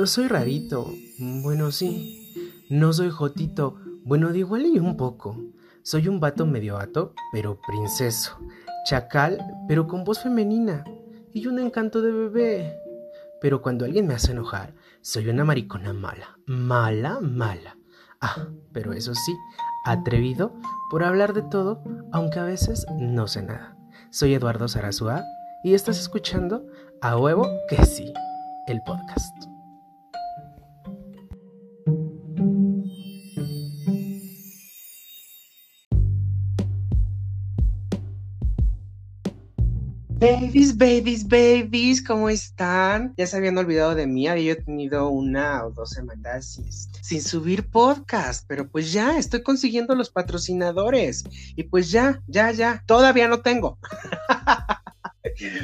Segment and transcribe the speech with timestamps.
[0.00, 2.32] No soy rarito, bueno sí.
[2.70, 5.36] No soy jotito, bueno de igual y un poco.
[5.82, 8.38] Soy un vato medio vato, pero princeso.
[8.86, 10.84] Chacal, pero con voz femenina.
[11.34, 12.78] Y un encanto de bebé.
[13.40, 16.38] Pero cuando alguien me hace enojar, soy una maricona mala.
[16.46, 17.76] Mala, mala.
[18.20, 19.34] Ah, pero eso sí,
[19.84, 20.54] atrevido
[20.90, 23.79] por hablar de todo, aunque a veces no sé nada.
[24.12, 25.24] Soy Eduardo Sarazúa
[25.62, 26.66] y estás escuchando
[27.00, 28.12] A Huevo que sí,
[28.66, 29.49] el podcast.
[40.20, 43.14] Babies, babies, babies, ¿cómo están?
[43.16, 46.60] Ya se habían olvidado de mí, había tenido una o dos semanas
[47.00, 51.24] sin, subir podcast, pero pues ya estoy consiguiendo los patrocinadores
[51.56, 53.78] y pues ya, ya, ya, todavía no tengo.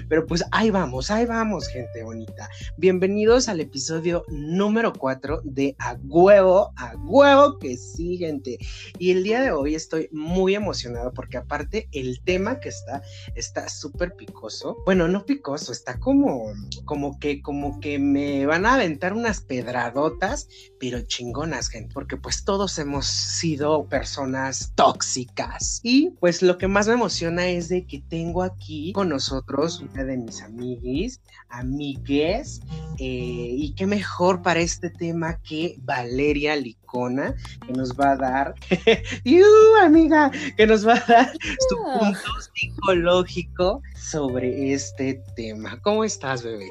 [0.08, 2.48] Pero pues ahí vamos, ahí vamos, gente bonita.
[2.78, 8.58] Bienvenidos al episodio número 4 de A Huevo, A Huevo que sí, gente.
[8.98, 13.02] Y el día de hoy estoy muy emocionado porque aparte el tema que está
[13.34, 14.76] está súper picoso.
[14.86, 16.52] Bueno, no picoso, está como
[16.84, 20.48] como que como que me van a aventar unas pedradotas,
[20.80, 25.80] pero chingonas, gente, porque pues todos hemos sido personas tóxicas.
[25.82, 30.16] Y pues lo que más me emociona es de que tengo aquí con nosotros de
[30.16, 32.60] mis amiguis, amigues,
[32.98, 36.56] eh, y qué mejor para este tema que Valeria
[37.66, 38.54] Que nos va a dar,
[39.24, 39.44] ¡Yu,
[39.82, 40.30] amiga!
[40.56, 41.32] Que nos va a dar
[41.68, 42.20] su punto
[42.54, 45.78] psicológico sobre este tema.
[45.82, 46.70] ¿Cómo estás, bebé?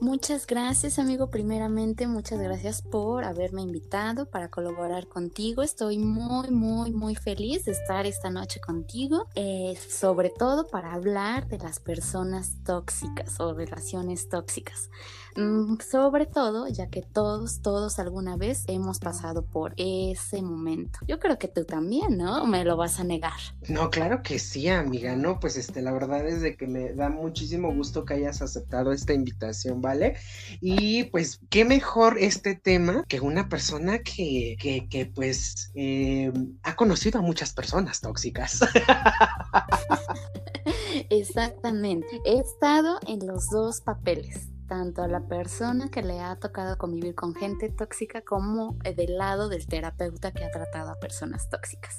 [0.00, 1.26] Muchas gracias, amigo.
[1.26, 5.62] Primeramente, muchas gracias por haberme invitado para colaborar contigo.
[5.62, 11.48] Estoy muy, muy, muy feliz de estar esta noche contigo, eh, sobre todo para hablar
[11.48, 14.88] de las personas tóxicas o relaciones tóxicas.
[15.36, 20.98] Mm, sobre todo, ya que todos, todos alguna vez hemos pasado por ese momento.
[21.06, 22.46] Yo creo que tú también, ¿no?
[22.46, 23.38] Me lo vas a negar.
[23.68, 25.38] No, claro que sí, amiga, ¿no?
[25.38, 29.12] Pues este, la verdad es de que me da muchísimo gusto que hayas aceptado esta
[29.12, 30.16] invitación, ¿vale?
[30.60, 36.76] Y pues, qué mejor este tema que una persona que, que, que pues, eh, ha
[36.76, 38.60] conocido a muchas personas tóxicas.
[41.10, 42.20] Exactamente.
[42.24, 47.16] He estado en los dos papeles tanto a la persona que le ha tocado convivir
[47.16, 51.98] con gente tóxica como del lado del terapeuta que ha tratado a personas tóxicas.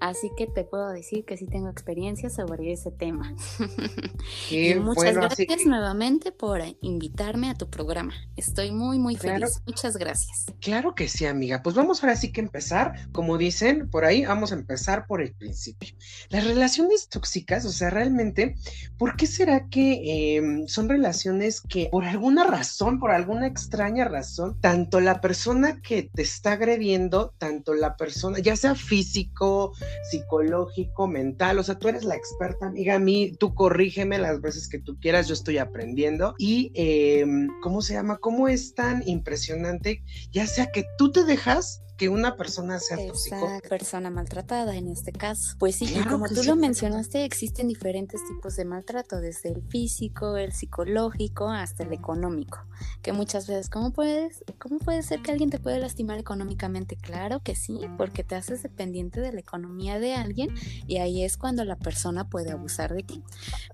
[0.00, 3.34] Así que te puedo decir que sí tengo experiencia sobre ese tema.
[4.50, 8.14] y muchas gracias nuevamente por invitarme a tu programa.
[8.34, 9.60] Estoy muy, muy feliz.
[9.66, 10.46] Muchas gracias.
[10.62, 11.62] Claro que sí, amiga.
[11.62, 15.34] Pues vamos ahora sí que empezar, como dicen por ahí, vamos a empezar por el
[15.34, 15.94] principio.
[16.30, 18.54] Las relaciones tóxicas, o sea, realmente,
[18.96, 24.58] ¿por qué será que em, son relaciones que por alguna razón, por alguna extraña razón,
[24.60, 29.72] tanto la persona que te está agrediendo, tanto la persona, ya sea físico,
[30.10, 34.68] psicológico, mental, o sea, tú eres la experta, amiga, a mí, tú corrígeme las veces
[34.68, 36.34] que tú quieras, yo estoy aprendiendo.
[36.38, 38.18] Y, em, ¿cómo se llama?
[38.18, 40.02] ¿Cómo es tan impresionante?
[40.32, 45.12] Ya sea que tú te dejas que una persona sea Esa persona maltratada en este
[45.12, 45.56] caso.
[45.58, 50.36] Pues sí, y como tú lo mencionaste, existen diferentes tipos de maltrato, desde el físico,
[50.36, 52.58] el psicológico, hasta el económico.
[53.02, 56.96] Que muchas veces, ¿cómo puedes, cómo puede ser que alguien te puede lastimar económicamente?
[56.96, 60.54] Claro que sí, porque te haces dependiente de la economía de alguien
[60.86, 63.22] y ahí es cuando la persona puede abusar de ti.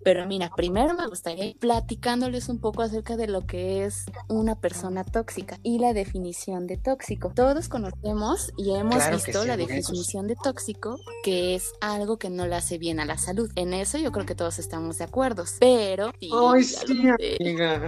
[0.05, 4.55] Pero mira, primero me gustaría ir platicándoles un poco acerca de lo que es una
[4.55, 7.33] persona tóxica y la definición de tóxico.
[7.35, 8.12] Todos conocemos
[8.57, 13.01] y hemos visto la definición de tóxico, que es algo que no le hace bien
[13.01, 13.51] a la salud.
[13.57, 15.45] En eso yo creo que todos estamos de acuerdo.
[15.61, 16.13] Pero.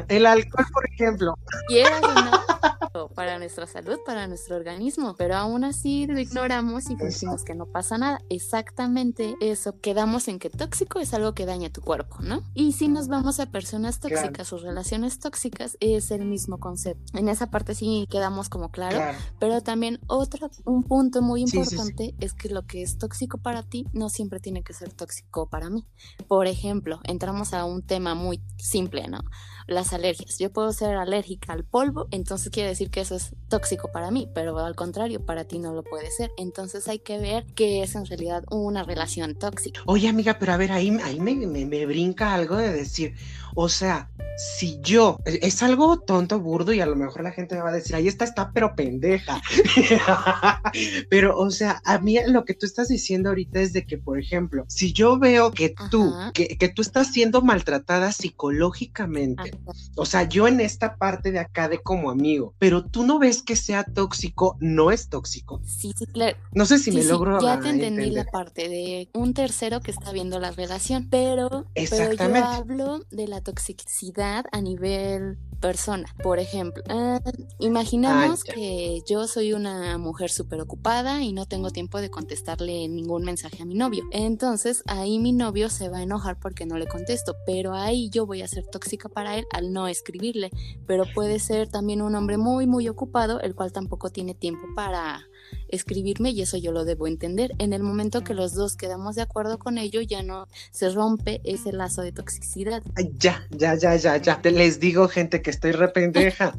[0.08, 1.34] El alcohol, por ejemplo.
[3.14, 7.66] para nuestra salud, para nuestro organismo, pero aún así lo ignoramos y decimos que no
[7.66, 8.20] pasa nada.
[8.30, 9.80] Exactamente eso.
[9.80, 12.42] Quedamos en que tóxico es algo que daña tu cuerpo, ¿no?
[12.54, 17.18] Y si nos vamos a personas tóxicas o relaciones tóxicas, es el mismo concepto.
[17.18, 19.00] En esa parte sí quedamos como claro,
[19.40, 23.86] pero también otro, un punto muy importante es que lo que es tóxico para ti
[23.92, 25.84] no siempre tiene que ser tóxico para mí.
[26.28, 29.20] Por ejemplo, entramos a un tema muy simple, ¿no?
[29.66, 30.38] Las alergias.
[30.38, 34.28] Yo puedo ser alérgica al polvo, entonces quiere decir que eso es tóxico para mí,
[34.34, 36.32] pero al contrario, para ti no lo puede ser.
[36.36, 39.80] Entonces hay que ver qué es en realidad una relación tóxica.
[39.86, 43.14] Oye, amiga, pero a ver, ahí, ahí me, me brinca algo de decir,
[43.54, 47.62] o sea, si yo, es algo tonto, burdo, y a lo mejor la gente me
[47.62, 49.40] va a decir, ahí está, está, pero pendeja.
[51.08, 54.18] pero, o sea, a mí lo que tú estás diciendo ahorita es de que, por
[54.18, 59.52] ejemplo, si yo veo que tú, que, que, tú estás siendo maltratada psicológicamente,
[59.96, 63.42] o sea, yo en esta parte de acá de como amigo, pero tú no ves
[63.42, 65.60] que sea tóxico, no es tóxico.
[65.64, 66.36] Sí, sí, claro.
[66.52, 67.40] No sé si me logro.
[67.40, 72.12] Ya te entendí la parte de un tercero que está viendo la relación, pero, pero
[72.12, 76.14] yo hablo de la toxicidad a nivel persona.
[76.22, 77.20] Por ejemplo, eh,
[77.58, 82.86] imaginamos ah, que yo soy una mujer súper ocupada y no tengo tiempo de contestarle
[82.86, 84.04] ningún mensaje a mi novio.
[84.10, 88.26] Entonces ahí mi novio se va a enojar porque no le contesto, pero ahí yo
[88.26, 90.50] voy a ser tóxica para él al no escribirle.
[90.86, 95.28] Pero puede ser también un hombre muy, muy ocupado, el cual tampoco tiene tiempo para
[95.74, 97.52] escribirme y eso yo lo debo entender.
[97.58, 101.40] En el momento que los dos quedamos de acuerdo con ello, ya no se rompe
[101.44, 102.82] ese lazo de toxicidad.
[103.18, 104.40] ya, ya, ya, ya, ya.
[104.44, 106.54] Les digo, gente, que estoy re pendeja.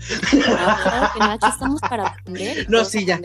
[1.19, 2.69] aquí estamos para aprender.
[2.69, 3.19] No, sí, ya.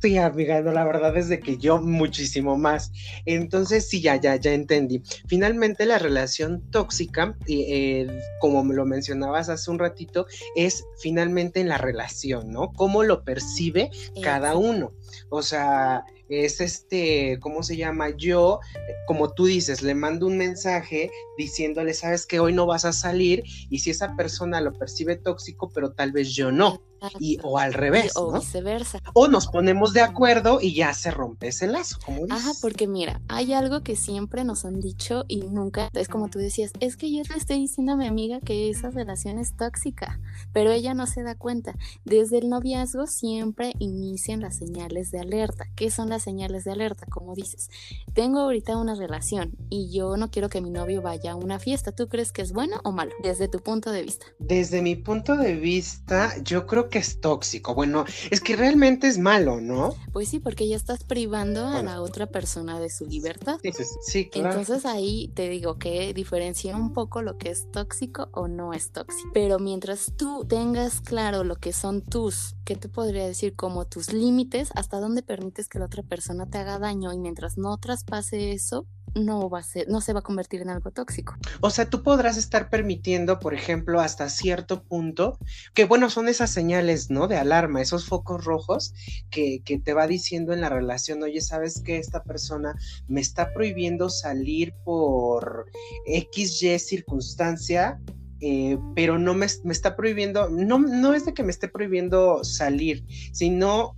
[0.00, 2.92] Sí, amiga, no, la verdad es de que yo muchísimo más.
[3.24, 5.02] Entonces, sí, ya, ya, ya entendí.
[5.26, 8.06] Finalmente, la relación tóxica, eh,
[8.40, 12.72] como me lo mencionabas hace un ratito, es finalmente en la relación, ¿no?
[12.72, 13.90] Cómo lo percibe
[14.22, 14.85] cada uno.
[15.28, 18.10] O sea, es este, ¿cómo se llama?
[18.16, 18.60] Yo,
[19.06, 23.42] como tú dices, le mando un mensaje diciéndole, sabes que hoy no vas a salir
[23.70, 26.82] y si esa persona lo percibe tóxico, pero tal vez yo no
[27.18, 28.12] y, o al revés.
[28.16, 29.00] o viceversa.
[29.14, 32.38] O nos ponemos de acuerdo y ya se rompe ese lazo, como dices.
[32.38, 36.38] Ajá, porque mira, hay algo que siempre nos han dicho y nunca, es como tú
[36.38, 40.20] decías, es que yo le estoy diciendo a mi amiga que esa relación es tóxica,
[40.52, 41.74] pero ella no se da cuenta.
[42.04, 45.66] Desde el noviazgo siempre inician las señales de alerta.
[45.76, 47.06] ¿Qué son las señales de alerta?
[47.06, 47.70] Como dices,
[48.14, 51.92] tengo ahorita una relación y yo no quiero que mi novio vaya a una fiesta.
[51.92, 53.12] ¿Tú crees que es bueno o malo?
[53.22, 54.26] Desde tu punto de vista.
[54.38, 57.74] Desde mi punto de vista, yo creo que es tóxico.
[57.74, 59.94] Bueno, es que realmente es malo, ¿no?
[60.12, 63.58] Pues sí, porque ya estás privando a la otra persona de su libertad.
[64.02, 64.50] Sí, claro.
[64.50, 68.92] Entonces ahí te digo que diferencia un poco lo que es tóxico o no es
[68.92, 69.30] tóxico.
[69.32, 73.54] Pero mientras tú tengas claro lo que son tus, ¿qué te podría decir?
[73.54, 77.58] Como tus límites, hasta dónde permites que la otra persona te haga daño y mientras
[77.58, 78.86] no traspase eso,
[79.16, 81.36] no va a ser, no se va a convertir en algo tóxico.
[81.60, 85.38] O sea, tú podrás estar permitiendo, por ejemplo, hasta cierto punto,
[85.74, 87.26] que bueno, son esas señales, ¿no?
[87.26, 88.94] De alarma, esos focos rojos
[89.30, 92.76] que, que te va diciendo en la relación, oye, ¿sabes que esta persona
[93.08, 95.66] me está prohibiendo salir por
[96.06, 98.00] XY circunstancia?
[98.40, 102.44] Eh, pero no me, me, está prohibiendo, no, no es de que me esté prohibiendo
[102.44, 103.02] salir,
[103.32, 103.96] sino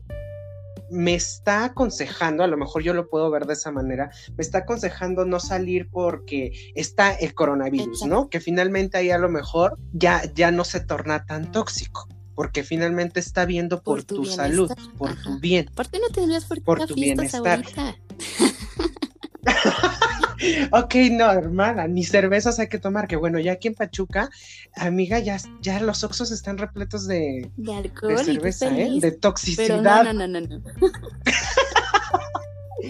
[0.91, 4.59] me está aconsejando, a lo mejor yo lo puedo ver de esa manera, me está
[4.59, 8.29] aconsejando no salir porque está el coronavirus, ¿no?
[8.29, 13.19] Que finalmente ahí a lo mejor ya, ya no se torna tan tóxico porque finalmente
[13.19, 15.69] está viendo por, tu, salud, por tu bien.
[15.75, 17.65] ¿Por qué no tendrías por, por tu bienestar?
[20.71, 24.31] ok, no, hermana, ni cervezas hay que tomar, que bueno, ya aquí en Pachuca,
[24.75, 28.99] amiga, ya, ya los oxos están repletos de, de alcohol de cerveza, ¿eh?
[29.01, 30.05] De toxicidad.
[30.05, 30.63] no, no, no, no.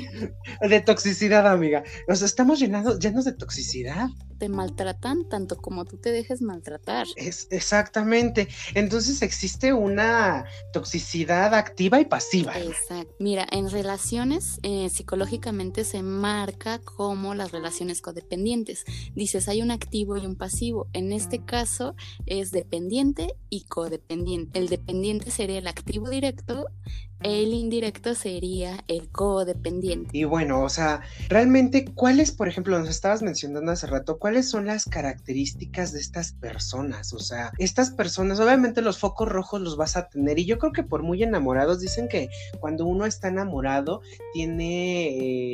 [0.68, 1.82] de toxicidad, amiga.
[2.06, 4.08] Nos estamos llenando, llenos de toxicidad
[4.38, 7.06] te maltratan tanto como tú te dejes maltratar.
[7.16, 8.48] Es exactamente.
[8.74, 12.58] Entonces existe una toxicidad activa y pasiva.
[12.58, 13.14] Exacto.
[13.18, 18.84] Mira, en relaciones eh, psicológicamente se marca como las relaciones codependientes.
[19.14, 20.88] Dices, hay un activo y un pasivo.
[20.92, 21.94] En este caso
[22.26, 24.58] es dependiente y codependiente.
[24.58, 26.66] El dependiente sería el activo directo
[27.22, 29.87] el indirecto sería el codependiente.
[30.12, 34.66] Y bueno, o sea, realmente, ¿cuáles, por ejemplo, nos estabas mencionando hace rato, cuáles son
[34.66, 37.12] las características de estas personas?
[37.12, 40.72] O sea, estas personas, obviamente los focos rojos los vas a tener y yo creo
[40.72, 42.28] que por muy enamorados, dicen que
[42.60, 44.00] cuando uno está enamorado
[44.32, 45.08] tiene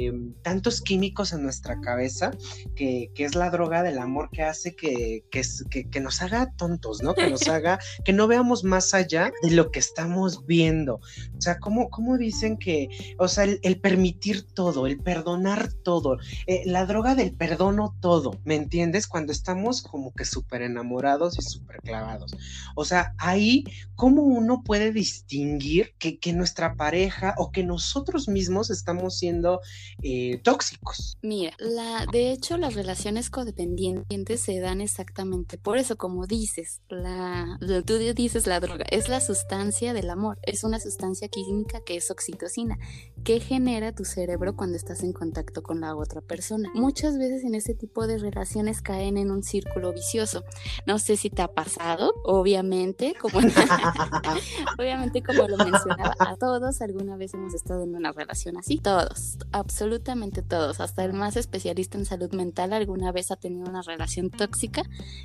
[0.07, 0.13] eh,
[0.43, 2.33] tantos químicos en nuestra cabeza
[2.75, 5.43] que, es la droga del amor que hace que, que,
[5.91, 7.15] que nos haga tontos, ¿no?
[7.15, 11.01] Que nos haga, que no veamos más allá de lo que estamos viendo.
[11.37, 11.89] O sea, ¿cómo,
[12.19, 12.89] dicen que,
[13.19, 18.57] o sea, el, permitir todo, el perdonar todo, eh, la droga del perdono todo, ¿me
[18.57, 19.07] entiendes?
[19.07, 22.35] Cuando estamos como que súper enamorados y súper clavados.
[22.75, 23.65] O sea, ahí,
[23.95, 29.61] ¿cómo uno puede distinguir que, nuestra pareja o que nosotros mismos estamos siendo
[30.03, 31.17] eh, tóxicos?
[31.23, 37.59] Mira, la, de hecho, las relaciones codependientes se dan exactamente por eso, como dices, la,
[37.87, 41.45] tú dices la droga, es la sustancia del amor, es una sustancia que
[41.85, 42.79] que es oxitocina,
[43.25, 46.71] que genera tu cerebro cuando estás en contacto con la otra persona.
[46.75, 50.45] Muchas veces en este tipo de relaciones relaciones caen en un círculo vicioso.
[50.87, 53.39] No sé si te ha pasado, obviamente, como,
[54.79, 59.39] obviamente como lo mencionaba, a todos alguna vez hemos estado en una relación así, todos,
[59.53, 64.31] absolutamente todos, hasta el más especialista en salud mental alguna vez ha tenido una relación
[64.31, 64.83] tóxica,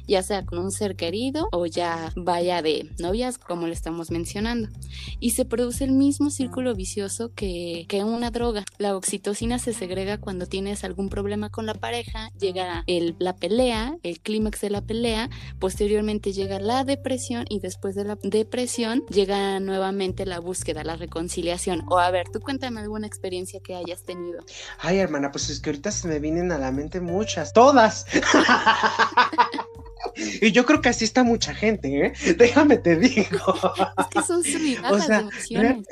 [0.08, 4.70] ya sea con un ser querido o ya vaya de novias, como le estamos mencionando.
[5.20, 8.64] Y se produce el mismo círculo vicioso que, que una droga.
[8.78, 13.98] La oxitocina se segrega cuando tienes algún problema con la pareja, llega el, la pelea,
[14.04, 19.60] el clímax de la pelea, posteriormente llega la depresión y después de la depresión llega
[19.60, 21.84] nuevamente la búsqueda, la reconciliación.
[21.90, 24.40] O a ver, tú cuéntame alguna experiencia que hayas tenido.
[24.80, 28.06] Ay, hermana, pues es que ahorita se me vienen a la mente muchas, todas.
[30.42, 32.14] Y yo creo que así está mucha gente, ¿eh?
[32.38, 33.40] Déjame te digo.
[33.98, 34.42] Es que son
[34.90, 35.28] o sea,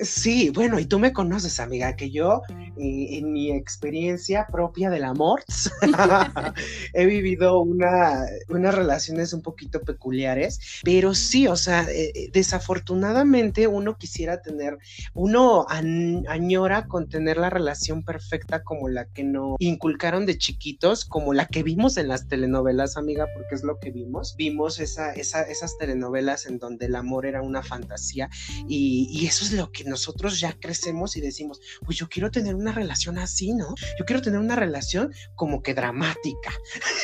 [0.02, 2.42] Sí, bueno, y tú me conoces, amiga, que yo,
[2.80, 5.44] eh, en mi experiencia propia del amor,
[6.94, 13.68] he vivido una, unas relaciones un poquito peculiares, pero sí, o sea, eh, eh, desafortunadamente
[13.68, 14.78] uno quisiera tener,
[15.14, 21.34] uno añora con tener la relación perfecta como la que no inculcaron de chiquitos, como
[21.34, 24.36] la que vimos en las telenovelas, amiga, porque es lo que vimos.
[24.38, 28.30] Vimos esa, esas telenovelas en donde el amor era una fantasía
[28.68, 32.56] y, y, eso es lo que nosotros ya crecemos y decimos, pues yo quiero tener
[32.56, 33.76] una relación así, ¿no?
[34.00, 36.52] Yo quiero tener una relación como que dramática.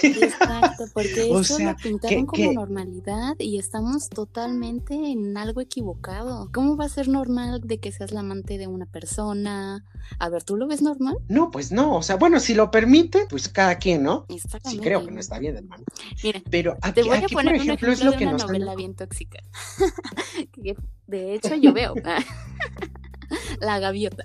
[0.01, 6.49] Exacto, porque eso lo pintaron como normalidad y estamos totalmente en algo equivocado.
[6.53, 9.85] ¿Cómo va a ser normal de que seas la amante de una persona?
[10.19, 11.17] A ver, ¿tú lo ves normal?
[11.27, 14.25] No, pues no, o sea, bueno, si lo permite, pues cada quien, ¿no?
[14.65, 15.83] Sí creo que no está bien, hermano.
[16.23, 18.75] Mira, pero aquí, te voy a poner por ejemplo, es lo que una nos novela
[18.75, 19.39] bien tóxica.
[21.07, 21.93] de hecho, yo veo
[23.59, 24.23] la gaviota.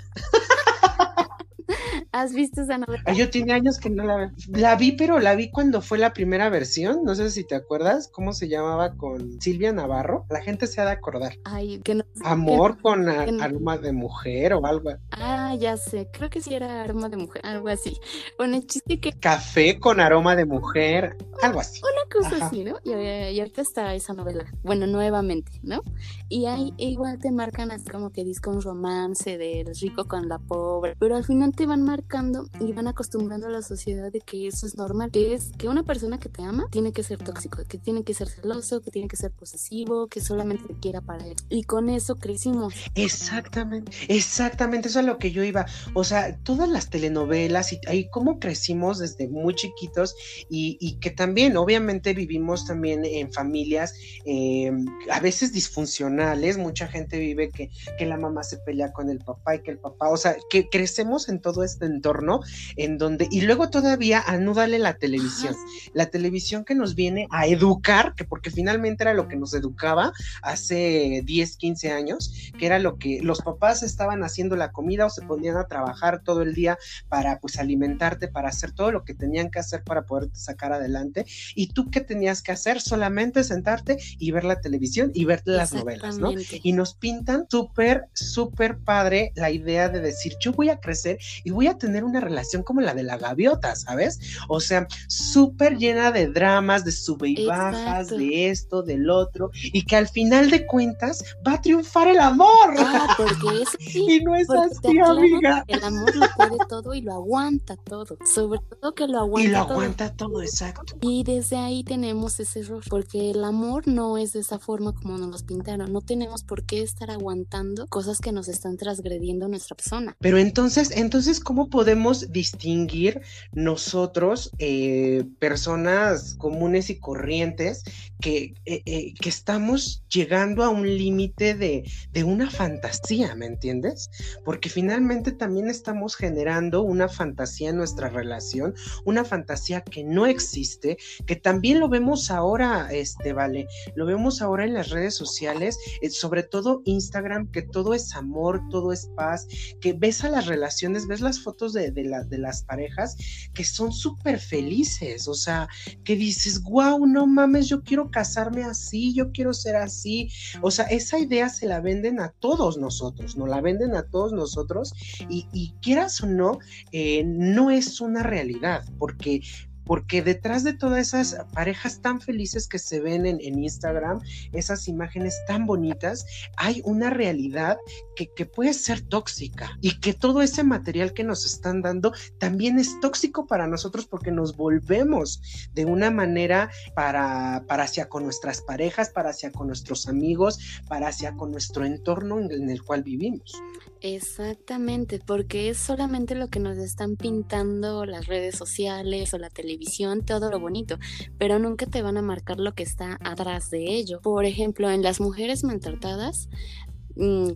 [2.12, 3.02] ¿Has visto esa novela?
[3.12, 4.32] Yo tiene años que no la.
[4.48, 7.02] La vi, pero la vi cuando fue la primera versión.
[7.04, 10.26] No sé si te acuerdas cómo se llamaba con Silvia Navarro.
[10.30, 11.34] La gente se ha de acordar.
[11.44, 12.04] Ay, que no.
[12.24, 14.90] Amor con aroma de mujer o algo.
[15.10, 16.08] Ah, ya sé.
[16.12, 17.98] Creo que sí era aroma de mujer, algo así.
[18.38, 19.12] Bueno, el chiste que.
[19.12, 21.80] Café con aroma de mujer, algo así.
[21.82, 22.76] Una cosa así, ¿no?
[22.84, 24.44] Y, y, ahorita está esa novela.
[24.62, 25.82] Bueno, nuevamente, ¿no?
[26.28, 30.38] Y ahí igual te marcan así como que disco un romance del rico con la
[30.38, 30.96] pobre.
[30.98, 34.66] Pero al final te van marcando y van acostumbrando a la sociedad de que eso
[34.66, 37.78] es normal, que es que una persona que te ama tiene que ser tóxico, que
[37.78, 41.36] tiene que ser celoso, que tiene que ser posesivo, que solamente te quiera para él.
[41.48, 42.74] Y con eso crecimos.
[42.94, 45.66] Exactamente, exactamente, eso es lo que yo iba.
[45.94, 50.14] O sea, todas las telenovelas y ahí cómo crecimos desde muy chiquitos
[50.48, 54.72] y, que también, obviamente, vivimos también en familias eh,
[55.10, 56.58] a veces disfuncionales.
[56.58, 59.78] Mucha gente vive que, que la mamá se pelea con el papá y que el
[59.78, 62.40] papá, o sea, que crecemos en todo este entorno
[62.76, 65.54] en donde, y luego todavía anúdale la televisión,
[65.92, 70.12] la televisión que nos viene a educar, que porque finalmente era lo que nos educaba
[70.42, 75.10] hace 10, 15 años, que era lo que los papás estaban haciendo la comida o
[75.10, 76.78] se ponían a trabajar todo el día
[77.08, 81.24] para pues alimentarte, para hacer todo lo que tenían que hacer para poderte sacar adelante.
[81.54, 82.80] Y tú qué tenías que hacer?
[82.80, 86.32] Solamente sentarte y ver la televisión y ver las novelas, ¿no?
[86.62, 91.50] Y nos pintan súper, súper padre la idea de decir, yo voy a crecer y
[91.50, 94.18] voy a tener una relación como la de la gaviota, ¿sabes?
[94.48, 99.84] O sea, súper llena de dramas, de sube y bajas, de esto, del otro, y
[99.84, 102.74] que al final de cuentas va a triunfar el amor.
[102.78, 104.06] Ah, porque es así.
[104.08, 105.64] y no es así, amiga.
[105.66, 108.16] El amor lo puede todo y lo aguanta todo.
[108.24, 109.48] Sobre todo que lo aguanta.
[109.48, 110.96] Y lo aguanta todo, exacto.
[111.00, 115.18] Y desde ahí tenemos ese error, porque el amor no es de esa forma como
[115.18, 115.92] nos los pintaron.
[115.92, 120.16] No tenemos por qué estar aguantando cosas que nos están transgrediendo nuestra persona.
[120.20, 127.84] Pero entonces, entonces, ¿cómo podemos distinguir nosotros, eh, personas comunes y corrientes,
[128.20, 134.10] que, eh, eh, que estamos llegando a un límite de, de, una fantasía, ¿me entiendes?
[134.44, 140.98] Porque finalmente también estamos generando una fantasía en nuestra relación, una fantasía que no existe,
[141.26, 145.78] que también lo vemos ahora, este, vale, lo vemos ahora en las redes sociales,
[146.10, 149.46] sobre todo Instagram, que todo es amor, todo es paz,
[149.80, 153.16] que ves a las relaciones, ves las fotos de, de, las parejas
[153.54, 155.68] que son súper felices, o sea,
[156.04, 160.28] que dices, wow, no mames, yo quiero casarme así, yo quiero ser así,
[160.60, 164.32] o sea, esa idea se la venden a todos nosotros, no la venden a todos
[164.32, 164.92] nosotros
[165.28, 166.58] y, quieras o no,
[166.92, 169.40] eh, no es una realidad, porque
[169.88, 174.20] porque detrás de todas esas parejas tan felices que se ven en, Instagram,
[174.52, 176.26] esas imágenes tan bonitas,
[176.58, 177.78] hay una realidad
[178.14, 183.00] que, puede ser tóxica y que todo ese material que nos están dando también es
[183.00, 185.40] tóxico para nosotros porque nos volvemos
[185.72, 191.08] de una manera para, para hacia con nuestras parejas, para hacia con nuestros amigos, para
[191.08, 193.54] hacia con nuestro entorno en el cual vivimos.
[194.00, 200.24] Exactamente, porque es solamente lo que nos están pintando las redes sociales o la televisión,
[200.24, 200.98] todo lo bonito,
[201.36, 204.20] pero nunca te van a marcar lo que está atrás de ello.
[204.20, 206.48] Por ejemplo, en las mujeres maltratadas,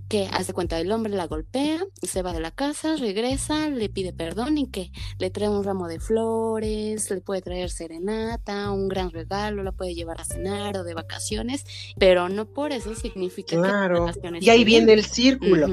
[0.08, 4.12] que hace cuenta el hombre la golpea, se va de la casa, regresa, le pide
[4.12, 9.10] perdón y que le trae un ramo de flores, le puede traer serenata, un gran
[9.10, 11.64] regalo, la puede llevar a cenar o de vacaciones,
[11.96, 14.06] pero no por eso significa claro.
[14.06, 15.68] que y ahí viene el círculo.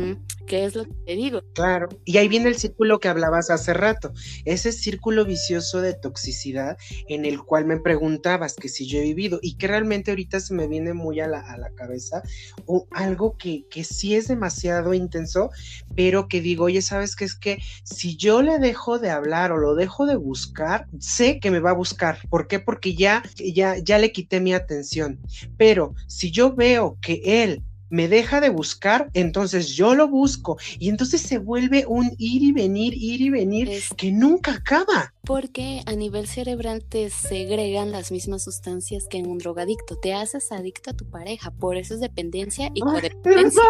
[0.45, 1.41] que es lo que te digo.
[1.53, 4.13] Claro, y ahí viene el círculo que hablabas hace rato,
[4.45, 6.77] ese círculo vicioso de toxicidad
[7.07, 10.53] en el cual me preguntabas que si yo he vivido y que realmente ahorita se
[10.53, 12.23] me viene muy a la, a la cabeza
[12.65, 15.51] o algo que sí es demasiado intenso,
[15.95, 17.25] pero que digo, oye, ¿sabes qué?
[17.25, 21.51] Es que si yo le dejo de hablar o lo dejo de buscar, sé que
[21.51, 22.19] me va a buscar.
[22.29, 22.59] ¿Por qué?
[22.59, 25.19] Porque ya, ya, ya le quité mi atención.
[25.57, 30.89] Pero si yo veo que él me deja de buscar, entonces yo lo busco y
[30.89, 35.13] entonces se vuelve un ir y venir, ir y venir que nunca acaba.
[35.23, 40.51] Porque a nivel cerebral te segregan las mismas sustancias que en un drogadicto, te haces
[40.51, 43.61] adicto a tu pareja, por eso es dependencia y codependencia.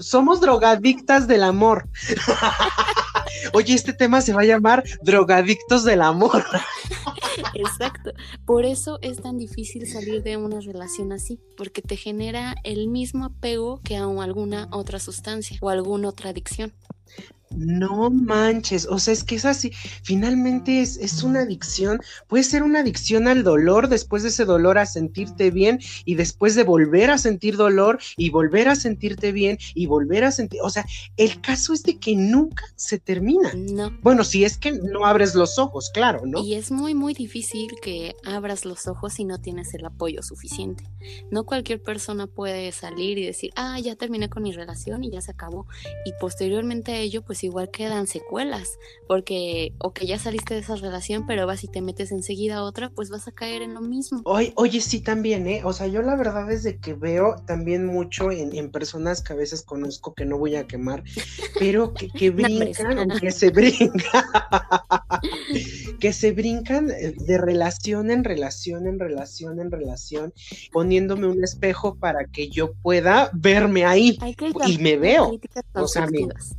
[0.00, 1.88] Somos drogadictas del amor.
[3.52, 6.44] Oye, este tema se va a llamar drogadictos del amor.
[7.54, 8.12] Exacto.
[8.44, 13.24] Por eso es tan difícil salir de una relación así, porque te genera el mismo
[13.24, 16.72] apego que a alguna otra sustancia o alguna otra adicción.
[17.50, 19.70] No manches, o sea, es que es así,
[20.02, 24.78] finalmente es, es, una adicción, puede ser una adicción al dolor, después de ese dolor
[24.78, 29.58] a sentirte bien y después de volver a sentir dolor y volver a sentirte bien
[29.74, 30.84] y volver a sentir, o sea,
[31.16, 33.52] el caso es de que nunca se termina.
[33.54, 33.96] No.
[34.02, 36.42] Bueno, si es que no abres los ojos, claro, ¿no?
[36.42, 40.84] Y es muy, muy difícil que abras los ojos si no tienes el apoyo suficiente.
[41.30, 45.20] No cualquier persona puede salir y decir, ah, ya terminé con mi relación y ya
[45.20, 45.66] se acabó.
[46.04, 51.26] Y posteriormente ello, pues igual quedan secuelas, porque o que ya saliste de esa relación,
[51.26, 54.22] pero vas y te metes enseguida a otra, pues vas a caer en lo mismo.
[54.24, 55.62] Oye, oye sí, también, ¿eh?
[55.64, 59.36] O sea, yo la verdad es de que veo también mucho en, personas que a
[59.36, 61.02] veces conozco que no voy a quemar,
[61.58, 64.24] pero que, que brincan, que se brincan,
[66.00, 70.32] que se brincan de relación en relación, en relación, en relación,
[70.72, 74.18] poniéndome un espejo para que yo pueda verme ahí
[74.66, 75.38] y me veo.
[75.74, 76.06] O sea,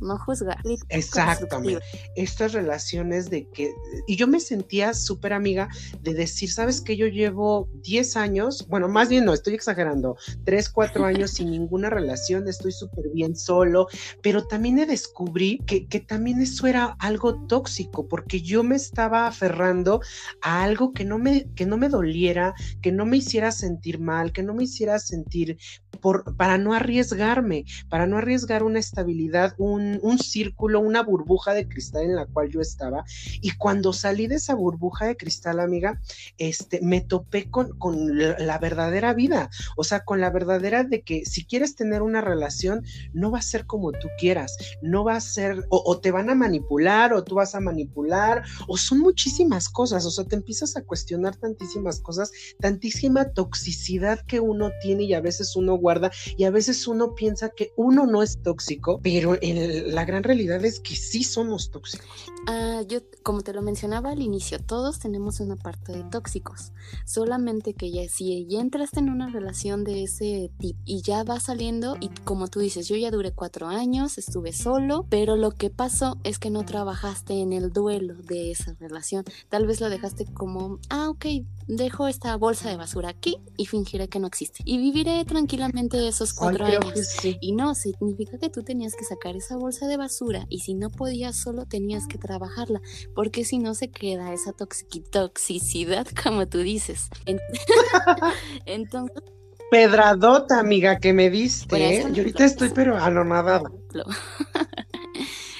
[0.00, 0.58] no juzgar.
[0.88, 1.82] Exactamente.
[2.14, 3.72] Estas relaciones de que,
[4.06, 5.68] y yo me sentía súper amiga
[6.02, 10.68] de decir, sabes que yo llevo 10 años, bueno, más bien no, estoy exagerando, 3,
[10.68, 13.88] 4 años sin ninguna relación, estoy súper bien solo,
[14.22, 20.00] pero también descubrí que, que también eso era algo tóxico, porque yo me estaba aferrando
[20.42, 24.32] a algo que no me, que no me doliera, que no me hiciera sentir mal,
[24.32, 25.58] que no me hiciera sentir
[26.00, 31.68] por, para no arriesgarme, para no arriesgar una estabilidad, un, un círculo una burbuja de
[31.68, 33.04] cristal en la cual yo estaba.
[33.40, 36.00] Y cuando salí de esa burbuja de cristal, amiga,
[36.38, 39.50] este, me topé con, con la verdadera vida.
[39.76, 43.42] O sea, con la verdadera de que si quieres tener una relación, no va a
[43.42, 44.56] ser como tú quieras.
[44.82, 48.76] No va a ser, o, te van a manipular, o tú vas a manipular, o
[48.76, 50.04] son muchísimas cosas.
[50.04, 55.20] O sea, te empiezas a cuestionar tantísimas cosas, tantísima toxicidad que uno tiene y a
[55.20, 59.94] veces uno guarda y a veces uno piensa que uno no es tóxico, pero en
[59.94, 62.08] la gran realidad es que sí somos tóxicos.
[62.48, 66.72] Ah, yo, como te lo mencionaba al inicio, todos tenemos una parte de tóxicos.
[67.04, 71.38] Solamente que ya si ya entraste en una relación de ese tipo y ya va
[71.40, 75.68] saliendo, y como tú dices, yo ya duré cuatro años, estuve solo, pero lo que
[75.68, 79.24] pasó es que no trabajaste en el duelo de esa relación.
[79.50, 81.26] Tal vez lo dejaste como, ah, ok,
[81.66, 84.62] dejo esta bolsa de basura aquí y fingiré que no existe.
[84.64, 87.18] Y viviré tranquilamente esos cuatro años.
[87.40, 90.88] Y no, significa que tú tenías que sacar esa bolsa de basura y si no
[90.90, 92.80] podías solo tenías que trabajarla,
[93.14, 97.10] porque si no se queda esa toxicidad como tú dices.
[98.66, 99.22] Entonces...
[99.70, 101.98] Pedradota, amiga, que me diste.
[101.98, 102.06] ¿eh?
[102.12, 103.70] Yo ahorita estoy pero anonadada.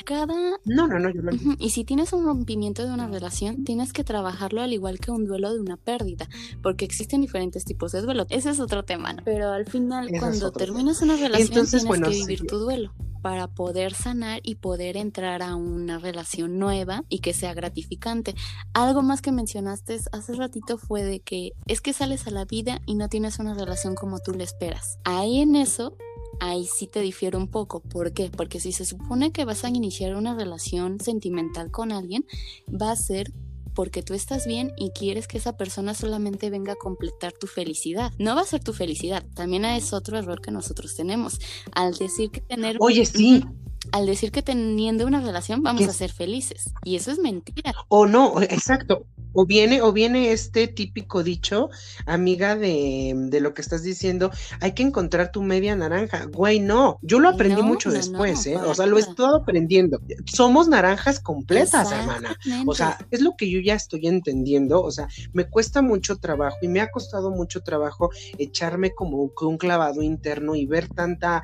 [0.09, 0.59] cada...
[0.65, 1.33] No, no, no, yo lo...
[1.59, 5.27] Y si tienes un rompimiento de una relación, tienes que trabajarlo al igual que un
[5.27, 6.27] duelo de una pérdida,
[6.63, 8.25] porque existen diferentes tipos de duelo.
[8.31, 9.23] Ese es otro tema, ¿no?
[9.27, 12.95] Pero al final, cuando terminas una relación, tienes que vivir tu duelo.
[13.23, 18.35] para poder sanar y poder entrar a una relación nueva y que sea gratificante.
[18.73, 22.81] Algo más que mencionaste hace ratito fue de que es que sales a la vida
[22.87, 24.99] y no tienes una relación como tú le esperas.
[25.05, 25.97] Ahí en eso
[26.41, 27.81] ahí sí te difiere un poco.
[27.81, 28.31] ¿Por qué?
[28.35, 32.25] Porque si se supone que vas a iniciar una relación sentimental con alguien,
[32.69, 33.33] va a ser
[33.75, 38.13] porque tú estás bien y quieres que esa persona solamente venga a completar tu felicidad.
[38.19, 41.39] No va a ser tu felicidad, también es otro error que nosotros tenemos.
[41.73, 42.77] Al decir que tener...
[42.81, 43.45] Oye, sí.
[43.93, 46.71] Al decir que teniendo una relación vamos a ser felices.
[46.85, 47.73] Y eso es mentira.
[47.87, 49.07] O no, exacto.
[49.33, 51.71] O viene, o viene este típico dicho,
[52.07, 56.27] amiga de, de, lo que estás diciendo, hay que encontrar tu media naranja.
[56.27, 58.57] Güey, no, yo lo aprendí mucho después, ¿eh?
[58.57, 60.01] O sea, lo he estado aprendiendo.
[60.27, 62.37] Somos naranjas completas, hermana.
[62.67, 64.83] O sea, es lo que yo ya estoy entendiendo.
[64.83, 69.59] O sea, me cuesta mucho trabajo y me ha costado mucho trabajo echarme como un
[69.59, 71.43] clavado interno y ver tanta,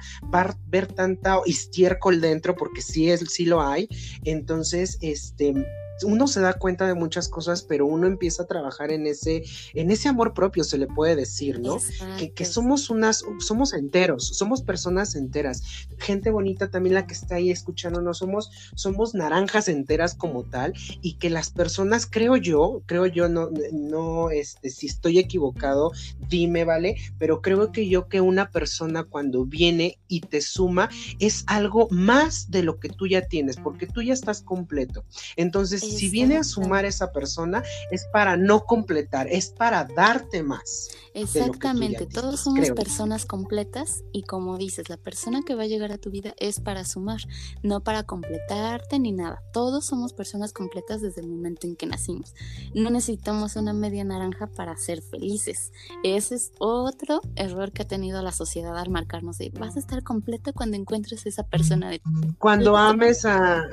[0.67, 3.89] ver tanta estiércol dentro, porque sí es, sí lo hay.
[4.25, 5.55] Entonces, este
[6.03, 9.91] uno se da cuenta de muchas cosas, pero uno empieza a trabajar en ese, en
[9.91, 11.79] ese amor propio, se le puede decir, ¿no?
[12.19, 15.63] Que, que, somos unas, somos enteros, somos personas enteras,
[15.99, 21.15] gente bonita también la que está ahí escuchándonos, somos, somos naranjas enteras como tal, y
[21.15, 25.93] que las personas, creo yo, creo yo, no, no, este, si estoy equivocado,
[26.29, 26.97] dime, ¿vale?
[27.19, 32.51] Pero creo que yo que una persona cuando viene y te suma es algo más
[32.51, 35.05] de lo que tú ya tienes, porque tú ya estás completo.
[35.37, 40.91] Entonces, si viene a sumar esa persona, es para no completar, es para darte más.
[41.15, 45.99] Exactamente, todos somos personas completas y como dices, la persona que va a llegar a
[45.99, 47.21] tu vida es para sumar,
[47.63, 49.41] no para completarte ni nada.
[49.53, 52.35] Todos somos personas completas desde el momento en que nacimos.
[52.75, 55.73] No necesitamos una media naranja para ser felices.
[56.03, 60.03] Ese es otro error que ha tenido la sociedad al marcarnos de vas a estar
[60.03, 62.01] completa cuando encuentres esa persona de
[62.39, 63.65] Cuando ames a,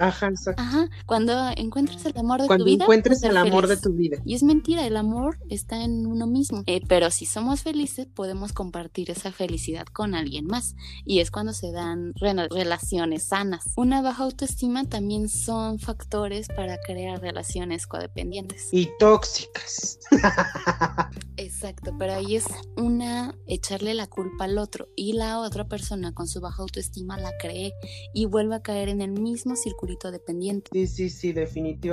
[0.58, 2.66] Ajá, cuando encuentres el amor de tu vida.
[2.66, 4.18] Cuando encuentres el amor de tu vida.
[4.26, 6.64] Y es mentira, el amor está en uno mismo.
[6.68, 10.76] Eh, pero si somos felices, podemos compartir esa felicidad con alguien más.
[11.06, 13.66] Y es cuando se dan relaciones sanas.
[13.76, 18.70] Una baja autoestima también son factores para crear relaciones codependientes.
[18.72, 20.00] Y tóxicas.
[21.38, 22.46] Exacto, pero ahí es
[22.78, 27.32] una echarle la culpa al otro y la otra persona con su baja autoestima la
[27.40, 27.74] cree
[28.14, 30.70] y vuelve a caer en el mismo circulito dependiente.
[30.74, 31.91] Sí, sí, sí, definitivamente.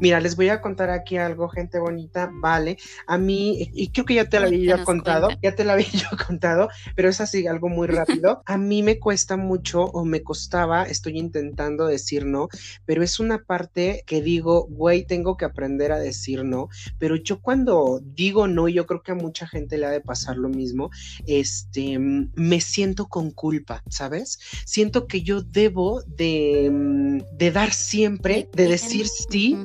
[0.00, 2.78] Mira, les voy a contar aquí algo, gente bonita, vale.
[3.06, 6.08] A mí, y creo que ya te la había contado, ya te la había yo
[6.26, 8.42] contado, pero es así, algo muy rápido.
[8.46, 12.48] A mí me cuesta mucho o me costaba, estoy intentando decir no,
[12.86, 17.40] pero es una parte que digo, güey, tengo que aprender a decir no, pero yo
[17.40, 20.90] cuando digo no, yo creo que a mucha gente le ha de pasar lo mismo,
[21.26, 24.38] este, me siento con culpa, ¿sabes?
[24.64, 29.56] Siento que yo debo de, de dar siempre, de decir sí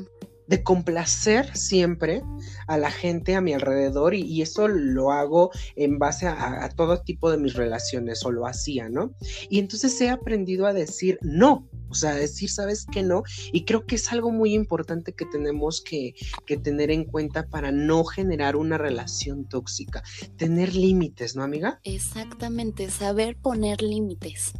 [0.48, 2.22] de complacer siempre
[2.68, 7.32] a la gente a mi alrededor y, eso lo hago en base a, todo tipo
[7.32, 9.14] de mis relaciones o lo hacía, ¿no?
[9.50, 13.24] Y entonces he aprendido a decir no, o sea, decir, ¿sabes qué no?
[13.54, 16.14] Y creo que es algo muy importante que tenemos que,
[16.46, 20.04] que tener en cuenta para no generar una relación tóxica,
[20.36, 21.80] tener límites, ¿no, amiga?
[21.84, 24.54] Exactamente, saber poner límites.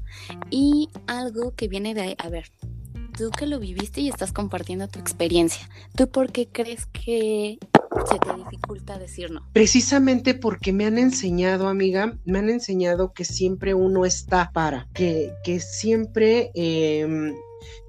[0.50, 2.52] Y algo que viene de ahí, a ver,
[3.14, 7.60] tú que lo viviste y estás compartiendo tu experiencia, ¿tú por qué crees que
[8.10, 9.48] se te dificulta decir no?
[9.54, 15.32] Precisamente porque me han enseñado, amiga, me han enseñado que siempre uno está para, que,
[15.44, 16.52] que siempre...
[16.56, 17.34] Eh,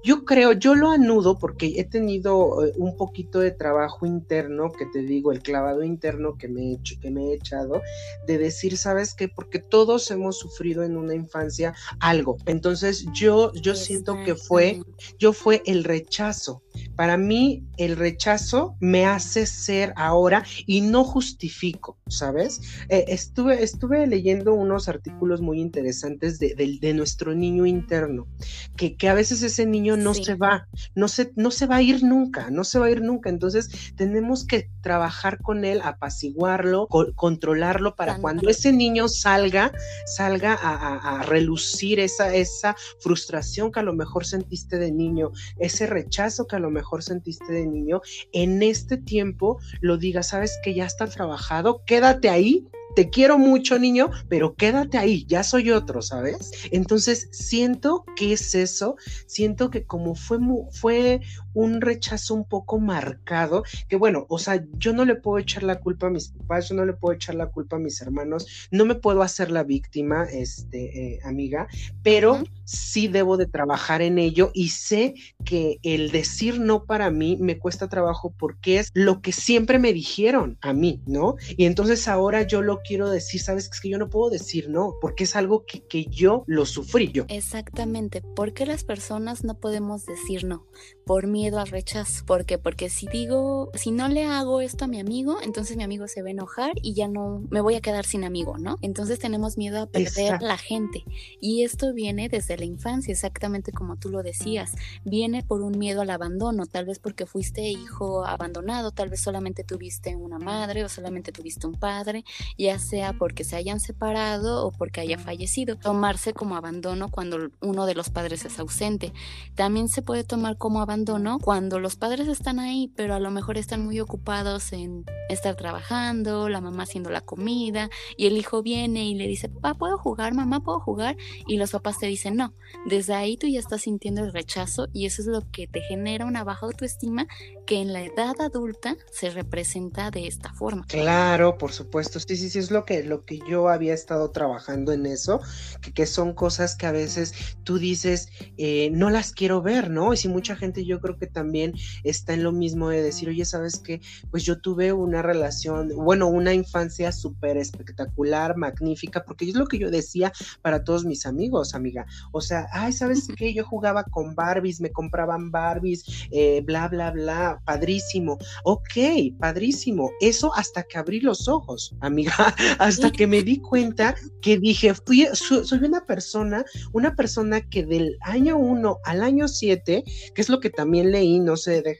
[0.05, 4.85] yo creo, yo lo anudo porque he tenido eh, un poquito de trabajo interno, que
[4.85, 7.81] te digo, el clavado interno que me he, hecho, que me he echado,
[8.27, 9.27] de decir, ¿sabes qué?
[9.27, 12.37] Porque todos hemos sufrido en una infancia algo.
[12.45, 14.79] Entonces yo, yo siento que fue,
[15.17, 16.61] yo fue el rechazo.
[16.95, 22.61] Para mí, el rechazo me hace ser ahora y no justifico, ¿sabes?
[22.89, 28.27] Eh, estuve, estuve leyendo unos artículos muy interesantes de, de, nuestro niño interno,
[28.75, 31.81] que, que a veces ese niño no se va, no se, no se va a
[31.81, 33.29] ir nunca, no se va a ir nunca.
[33.29, 39.71] Entonces tenemos que trabajar con él, apaciguarlo, controlarlo para cuando ese niño salga,
[40.05, 46.47] salga a, relucir esa, esa frustración que a lo mejor sentiste de niño, ese rechazo
[46.47, 50.85] que a lo mejor sentiste de niño, en este tiempo lo diga, sabes que ya
[50.85, 56.51] está trabajado, quédate ahí te quiero mucho, niño, pero quédate ahí, ya soy otro, ¿sabes?
[56.71, 58.95] Entonces, siento que es eso,
[59.27, 60.39] siento que como fue,
[60.71, 61.21] fue
[61.53, 65.79] un rechazo un poco marcado, que bueno, o sea, yo no le puedo echar la
[65.79, 68.85] culpa a mis papás, yo no le puedo echar la culpa a mis hermanos, no
[68.85, 71.67] me puedo hacer la víctima, este, eh, amiga,
[72.03, 77.37] pero sí debo de trabajar en ello y sé que el decir no para mí
[77.39, 81.35] me cuesta trabajo porque es lo que siempre me dijeron a mí, ¿no?
[81.57, 84.95] Y entonces ahora yo lo quiero decir, sabes, es que yo no puedo decir no,
[85.01, 87.25] porque es algo que, que yo lo sufrí yo.
[87.27, 90.67] Exactamente, ¿por qué las personas no podemos decir no?
[91.05, 92.25] Por miedo al rechazo.
[92.25, 92.57] ¿Por qué?
[92.57, 96.23] Porque si digo, si no le hago esto a mi amigo, entonces mi amigo se
[96.23, 98.77] va a enojar y ya no me voy a quedar sin amigo, ¿no?
[98.81, 101.05] Entonces tenemos miedo a perder la gente.
[101.39, 104.71] Y esto viene desde la infancia, exactamente como tú lo decías.
[105.03, 109.63] Viene por un miedo al abandono, tal vez porque fuiste hijo abandonado, tal vez solamente
[109.63, 112.25] tuviste una madre o solamente tuviste un padre,
[112.57, 115.75] ya sea porque se hayan separado o porque haya fallecido.
[115.75, 119.13] Tomarse como abandono cuando uno de los padres es ausente.
[119.53, 120.94] También se puede tomar como abandono
[121.41, 126.47] cuando los padres están ahí, pero a lo mejor están muy ocupados en estar trabajando,
[126.47, 130.33] la mamá haciendo la comida y el hijo viene y le dice, papá, ¿puedo jugar?
[130.33, 131.17] Mamá, ¿puedo jugar?
[131.47, 132.53] Y los papás te dicen, no.
[132.85, 136.25] Desde ahí tú ya estás sintiendo el rechazo y eso es lo que te genera
[136.25, 137.27] una baja autoestima
[137.65, 140.85] que en la edad adulta se representa de esta forma.
[140.87, 142.19] Claro, por supuesto.
[142.19, 145.41] Sí, sí, sí, es lo que, lo que yo había estado trabajando en eso,
[145.81, 150.13] que, que son cosas que a veces tú dices, eh, no las quiero ver, ¿no?
[150.13, 153.45] Y si mucha gente yo creo que también está en lo mismo de decir, oye,
[153.45, 154.01] ¿sabes qué?
[154.31, 159.79] Pues yo tuve una relación, bueno, una infancia súper espectacular, magnífica, porque es lo que
[159.79, 162.05] yo decía para todos mis amigos, amiga.
[162.31, 163.53] O sea, ay, ¿sabes qué?
[163.53, 168.37] Yo jugaba con Barbies, me compraban Barbies, eh, bla, bla, bla, padrísimo.
[168.63, 168.93] Ok,
[169.39, 170.11] padrísimo.
[170.21, 172.33] Eso hasta que abrí los ojos, amiga,
[172.79, 178.17] hasta que me di cuenta que dije, fui, soy una persona, una persona que del
[178.21, 181.99] año 1 al año 7, que es lo que también leí, no sé, de,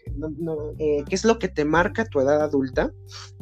[0.79, 2.91] eh, que es lo que te marca tu edad adulta,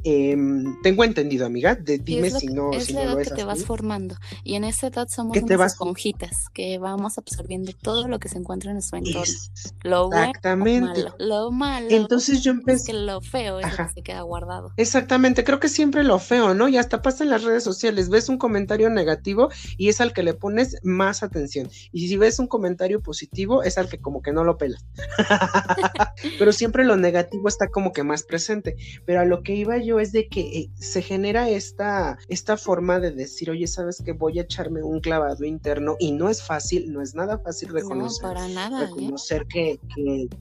[0.06, 2.74] Em, tengo entendido, amiga, de, dime si no.
[2.74, 4.16] Es si la no edad que te vas formando.
[4.44, 8.72] Y en esa edad somos unas esponjitas que vamos absorbiendo todo lo que se encuentra
[8.72, 9.24] en nuestro entorno.
[9.84, 11.06] Lo Exactamente.
[11.20, 11.88] lo malo.
[11.90, 12.78] Entonces yo empecé.
[12.78, 14.72] Es que lo feo es lo que se queda guardado.
[14.78, 15.44] Exactamente.
[15.44, 16.70] Creo que siempre lo feo, ¿no?
[16.70, 18.10] Y hasta pasa en las redes sociales.
[18.10, 21.70] Ves un comentario negativo y es al que le pones más atención.
[21.92, 24.86] Y si ves un comentario positivo, es al que como que no lo pelas.
[26.40, 28.76] Pero siempre lo negativo está como que más presente.
[29.06, 33.00] Pero a lo que iba yo es de que eh, se genera esta, esta forma
[33.00, 36.92] de decir, oye, sabes que voy a echarme un clavado interno y no es fácil,
[36.92, 38.86] no es nada fácil reconocer, para nada, ¿eh?
[38.88, 39.80] reconocer que,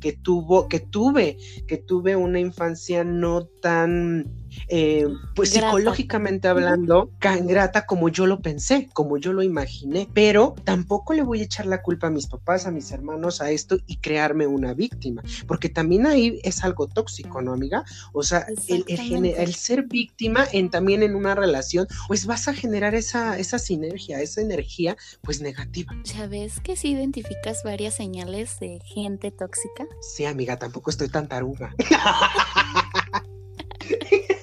[0.01, 1.37] que, tuvo, que tuve,
[1.67, 8.41] que tuve una infancia no tan eh, pues psicológicamente hablando, tan grata como yo lo
[8.41, 12.27] pensé, como yo lo imaginé, pero tampoco le voy a echar la culpa a mis
[12.27, 16.87] papás, a mis hermanos, a esto y crearme una víctima, porque también ahí es algo
[16.87, 17.85] tóxico, ¿no, amiga?
[18.13, 22.95] O sea, el, el, ser víctima en también en una relación, pues vas a generar
[22.95, 25.93] esa, esa sinergia, esa energía, pues negativa.
[26.05, 29.87] ¿Ya ves que si identificas varias señales de gente tóxica?
[30.01, 31.75] Sí, amiga, tampoco estoy tan taruga.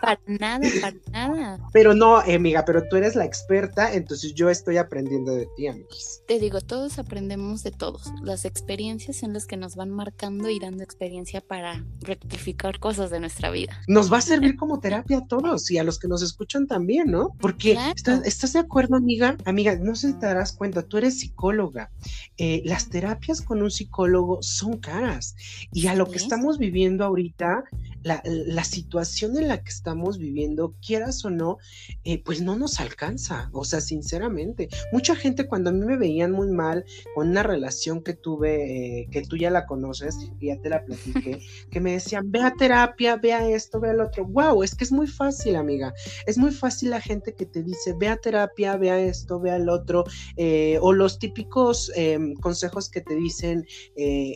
[0.00, 1.68] para nada, para nada.
[1.72, 6.22] Pero no, amiga, pero tú eres la experta, entonces yo estoy aprendiendo de ti, amigos.
[6.26, 8.12] Te digo, todos aprendemos de todos.
[8.22, 13.20] Las experiencias son las que nos van marcando y dando experiencia para rectificar cosas de
[13.20, 13.80] nuestra vida.
[13.88, 17.10] Nos va a servir como terapia a todos y a los que nos escuchan también,
[17.10, 17.30] ¿no?
[17.40, 17.76] Porque
[18.24, 19.36] ¿estás, de acuerdo, amiga?
[19.44, 21.90] Amiga, no sé si te darás cuenta, tú eres psicóloga.
[22.36, 25.34] Eh, las terapias con un psicólogo son caras
[25.72, 27.64] y a lo que estamos viviendo ahorita,
[28.04, 31.58] la, la situación en la que estamos viviendo, quieras o no,
[32.04, 33.48] eh, pues no nos alcanza.
[33.52, 38.02] O sea, sinceramente, mucha gente cuando a mí me veían muy mal con una relación
[38.02, 41.40] que tuve, eh, que tú ya la conoces, y ya te la platiqué,
[41.70, 44.26] que me decían, ve a terapia, vea esto, vea lo otro.
[44.26, 45.94] Wow, es que es muy fácil, amiga.
[46.26, 49.72] Es muy fácil la gente que te dice, ve a terapia, vea esto, vea lo
[49.72, 50.04] otro,
[50.36, 53.66] eh, o los típicos em, consejos que te dicen,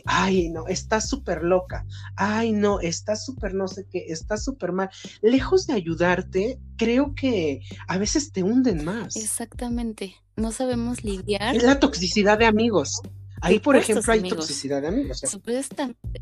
[0.05, 4.89] ay, no, estás súper loca, ay, no, estás súper no sé qué, estás súper mal
[5.21, 9.15] lejos de ayudarte, creo que a veces te hunden más.
[9.15, 10.15] Exactamente.
[10.35, 11.55] No sabemos lidiar.
[11.55, 13.01] Es la toxicidad de amigos.
[13.41, 15.21] Ahí, por ejemplo, hay toxicidad de amigos.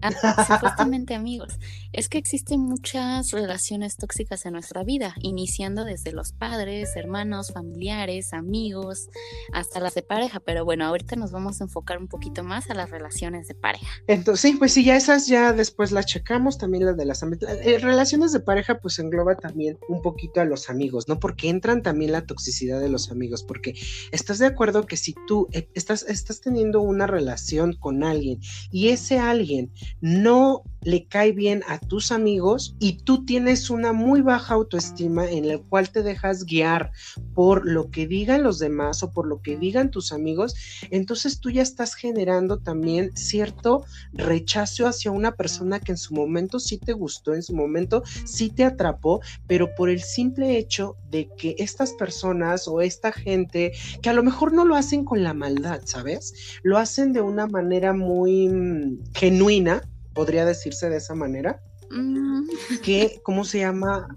[0.01, 1.57] Ah, supuestamente, amigos.
[1.93, 8.33] Es que existen muchas relaciones tóxicas en nuestra vida, iniciando desde los padres, hermanos, familiares,
[8.33, 9.09] amigos,
[9.53, 10.39] hasta las de pareja.
[10.39, 13.87] Pero bueno, ahorita nos vamos a enfocar un poquito más a las relaciones de pareja.
[14.07, 17.79] Entonces, sí, pues sí, ya esas ya después las checamos, también las de las eh,
[17.79, 21.19] relaciones de pareja, pues engloba también un poquito a los amigos, ¿no?
[21.19, 23.75] Porque entran también la toxicidad de los amigos, porque
[24.11, 28.39] estás de acuerdo que si tú eh, estás, estás teniendo una relación con alguien
[28.71, 34.21] y ese alguien no le cae bien a tus amigos y tú tienes una muy
[34.21, 36.91] baja autoestima en la cual te dejas guiar
[37.33, 40.55] por lo que digan los demás o por lo que digan tus amigos,
[40.89, 46.59] entonces tú ya estás generando también cierto rechazo hacia una persona que en su momento
[46.59, 51.29] sí te gustó, en su momento sí te atrapó, pero por el simple hecho de
[51.37, 55.33] que estas personas o esta gente, que a lo mejor no lo hacen con la
[55.33, 56.59] maldad, ¿sabes?
[56.63, 59.81] Lo hacen de una manera muy mm, genuina,
[60.13, 61.61] podría decirse de esa manera.
[61.91, 62.47] Mm.
[62.81, 64.07] Que, ¿cómo se llama?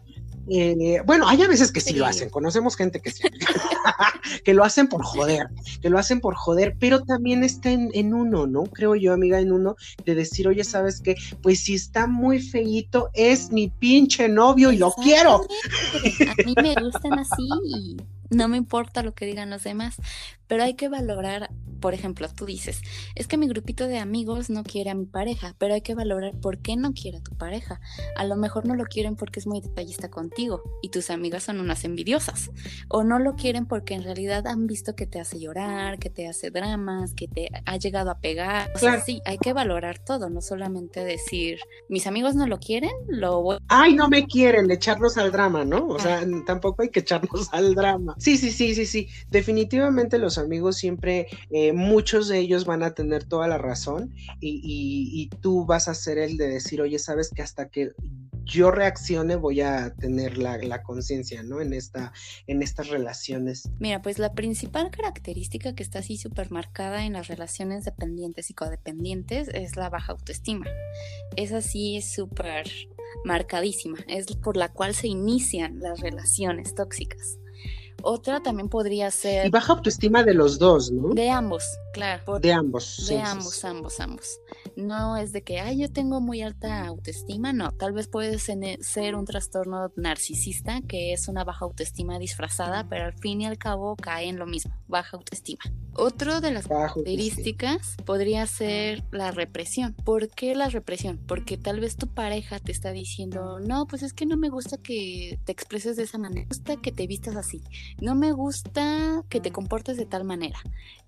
[0.48, 3.22] Eh, bueno, hay a veces que sí, lo hacen, conocemos gente que sí,
[4.44, 5.46] que lo hacen por joder,
[5.80, 8.64] que lo hacen por joder, pero también está en, uno, ¿no?
[8.64, 11.14] Creo yo, amiga, en uno, de decir, oye, ¿sabes qué?
[11.42, 15.36] Pues si está muy feíto, es mi pinche novio y lo quiero.
[15.36, 17.96] A mí me gustan así y
[18.30, 19.96] no me importa lo que digan los demás,
[20.46, 22.82] pero hay que valorar, por ejemplo, tú dices,
[23.14, 26.34] es que mi grupito de amigos no quiere a mi pareja, pero hay que valorar
[26.40, 27.80] por qué no quiere a tu pareja.
[28.16, 31.60] A lo mejor no lo quieren porque es muy detallista contigo y tus amigas son
[31.60, 32.50] unas envidiosas,
[32.88, 36.26] o no lo quieren porque en realidad han visto que te hace llorar, que te
[36.26, 38.72] hace dramas, que te ha llegado a pegar.
[38.74, 42.90] O sea, sí, hay que valorar todo, no solamente decir, mis amigos no lo quieren,
[43.06, 43.58] lo voy...
[43.68, 45.86] Ay, no me quieren, echarnos al drama, ¿no?
[45.86, 48.16] O sea, tampoco hay que echarnos al drama.
[48.20, 49.08] Sí, sí, sí, sí, sí.
[49.30, 54.60] Definitivamente los amigos siempre, eh, muchos de ellos van a tener toda la razón y,
[54.62, 57.92] y, tú vas a ser el de decir, oye, sabes que hasta que
[58.44, 61.62] yo reaccione voy a tener la, conciencia, ¿no?
[61.62, 62.12] En, esta,
[62.46, 63.70] en estas relaciones.
[63.78, 68.54] Mira, pues la principal característica que está así súper marcada en las relaciones dependientes y
[68.54, 70.66] codependientes es la baja autoestima.
[71.36, 72.70] Es así, súper
[73.24, 77.38] marcadísima, es por la cual se inician las relaciones tóxicas.
[78.02, 79.46] Otra también podría ser...
[79.46, 81.14] Y baja autoestima de los dos, ¿no?
[81.14, 82.38] De ambos, claro.
[82.38, 83.06] de ambos.
[83.08, 84.40] De ambos, ambos, ambos.
[84.80, 87.72] No es de que, ay, yo tengo muy alta autoestima, no.
[87.72, 93.14] Tal vez puede ser un trastorno narcisista, que es una baja autoestima disfrazada, pero al
[93.14, 95.60] fin y al cabo cae en lo mismo, baja autoestima.
[95.94, 99.94] Otro de las características podría ser la represión.
[100.04, 101.18] ¿Por qué la represión?
[101.26, 104.78] Porque tal vez tu pareja te está diciendo, no, pues es que no me gusta
[104.78, 107.62] que te expreses de esa manera, me gusta que te vistas así,
[108.00, 110.58] no me gusta que te comportes de tal manera.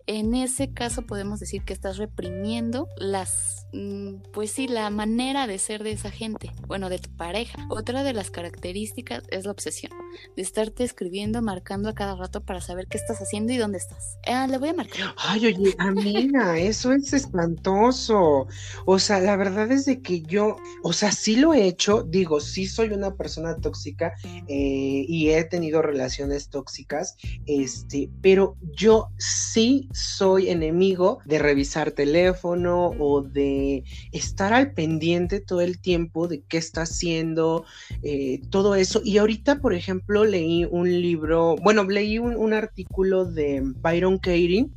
[0.06, 5.58] En ese caso podemos decir que estás reprimiendo las, mm, pues sí, la manera de
[5.58, 7.66] ser de esa gente, bueno, de tu pareja.
[7.70, 9.92] Otra de las características es la obsesión,
[10.36, 14.18] de estarte escribiendo, marcando a cada rato para saber qué estás haciendo y dónde estás.
[14.26, 15.14] Ah, le voy a marcar.
[15.16, 18.46] Ay, oye, amiga, eso es espantoso.
[18.86, 22.40] O sea, la verdad es de que yo, o sea, sí lo he hecho, digo,
[22.40, 29.88] sí soy una persona tóxica eh, y he tenido relaciones tóxicas, este, pero yo sí
[29.92, 36.58] soy enemigo de revisar teléfono o de estar al pendiente todo el tiempo de qué
[36.58, 37.64] está haciendo,
[38.02, 39.00] eh, todo eso.
[39.04, 44.68] Y ahorita, por ejemplo, leí un libro, bueno, leí un, artículo de Byron Katie,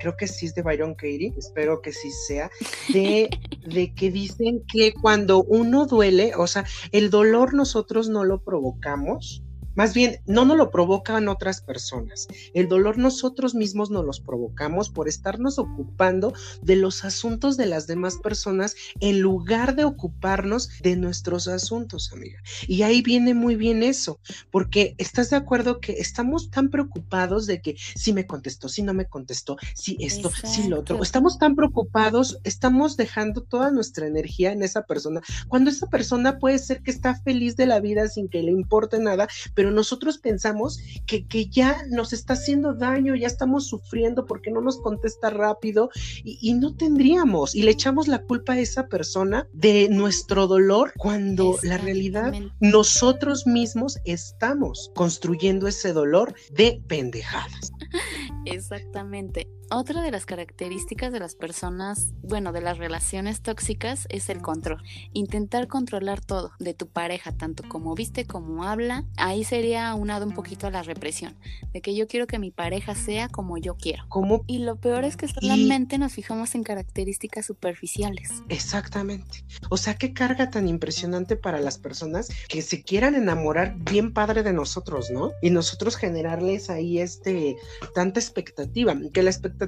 [0.00, 2.50] creo que sí es de Byron Katie, espero que sí sea,
[2.92, 3.30] de,
[3.66, 9.43] de que dicen que cuando uno duele, o sea, el dolor nosotros no lo provocamos,
[9.74, 12.28] más bien, no nos lo provocan otras personas.
[12.54, 16.32] El dolor nosotros mismos nos los provocamos por estarnos ocupando
[16.62, 22.40] de los asuntos de las demás personas en lugar de ocuparnos de nuestros asuntos, amiga.
[22.66, 27.60] Y ahí viene muy bien eso, porque estás de acuerdo que estamos tan preocupados de
[27.60, 31.02] que si me contestó, si no me contestó, si esto, si lo otro.
[31.02, 36.58] Estamos tan preocupados, estamos dejando toda nuestra energía en esa persona, cuando esa persona puede
[36.58, 40.18] ser que está feliz de la vida sin que le importe nada, pero pero nosotros
[40.18, 45.88] pensamos que, ya nos está haciendo daño, ya estamos sufriendo porque no nos contesta rápido
[46.22, 51.56] y, no tendríamos y le echamos la culpa a esa persona de nuestro dolor cuando
[51.62, 57.72] la realidad nosotros mismos estamos construyendo ese dolor de pendejadas.
[58.44, 59.48] Exactamente.
[59.76, 64.80] Otra de las características de las personas, bueno, de las relaciones tóxicas es el control.
[65.12, 69.04] Intentar controlar todo de tu pareja, tanto como viste como habla.
[69.16, 71.36] Ahí sería unado un poquito a la represión,
[71.72, 74.04] de que yo quiero que mi pareja sea como yo quiero.
[74.10, 74.44] ¿Cómo?
[74.46, 78.30] Y lo peor es que solamente nos fijamos en características superficiales.
[78.50, 79.44] Exactamente.
[79.70, 84.44] O sea, qué carga tan impresionante para las personas que se quieran enamorar bien padre
[84.44, 85.32] de nosotros, ¿no?
[85.42, 87.56] Y nosotros generarles ahí este
[87.92, 89.63] tanta expectativa, que la expectativa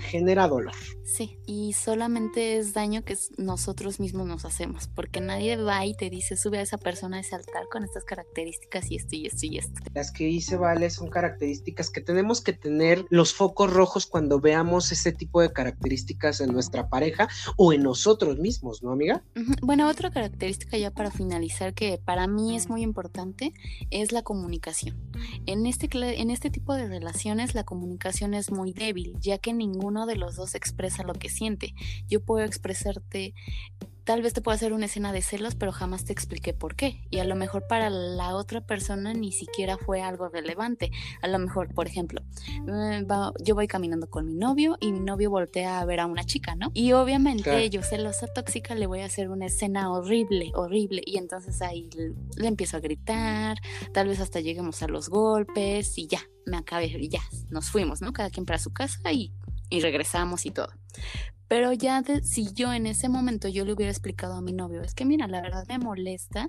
[0.00, 0.74] genera dolor.
[1.04, 6.10] Sí, y solamente es daño que nosotros mismos nos hacemos, porque nadie va y te
[6.10, 9.46] dice, sube a esa persona a ese altar con estas características y esto y esto
[9.46, 9.80] y esto.
[9.94, 14.90] Las que dice Vale son características que tenemos que tener los focos rojos cuando veamos
[14.92, 19.22] ese tipo de características en nuestra pareja o en nosotros mismos, ¿no, amiga?
[19.62, 23.52] Bueno, otra característica ya para finalizar que para mí es muy importante
[23.90, 24.96] es la comunicación.
[25.46, 25.88] En este,
[26.20, 30.36] en este tipo de relaciones la comunicación es muy débil, ya que ninguno de los
[30.36, 31.74] dos expresa lo que siente.
[32.08, 33.34] Yo puedo expresarte
[34.06, 37.02] tal vez te pueda hacer una escena de celos, pero jamás te expliqué por qué.
[37.10, 40.92] Y a lo mejor para la otra persona ni siquiera fue algo relevante.
[41.22, 42.22] A lo mejor, por ejemplo,
[42.68, 43.04] eh,
[43.44, 46.54] yo voy caminando con mi novio y mi novio voltea a ver a una chica,
[46.54, 46.70] ¿no?
[46.72, 51.02] Y obviamente yo celosa tóxica le voy a hacer una escena horrible, horrible.
[51.04, 51.90] Y entonces ahí
[52.36, 53.58] le, empiezo a gritar,
[53.92, 58.00] tal vez hasta lleguemos a los golpes y ya, me acabé y ya, nos fuimos,
[58.00, 58.12] ¿no?
[58.12, 59.32] Cada quien para su casa y
[59.70, 60.68] y regresamos y todo.
[61.48, 64.94] Pero ya si yo en ese momento yo le hubiera explicado a mi novio, es
[64.94, 66.48] que mira, la verdad me molesta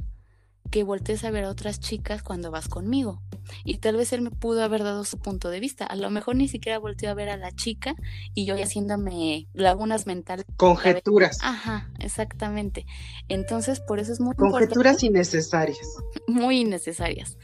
[0.72, 3.22] que voltees a ver a otras chicas cuando vas conmigo.
[3.64, 5.86] Y tal vez él me pudo haber dado su punto de vista.
[5.86, 7.96] A lo mejor ni siquiera volteó a ver a la chica
[8.34, 10.46] y yo haciéndome lagunas mentales.
[10.58, 11.38] Conjeturas.
[11.42, 12.86] Ajá, exactamente.
[13.30, 15.80] Entonces, por eso es muy Conjeturas innecesarias.
[16.28, 17.38] Muy innecesarias.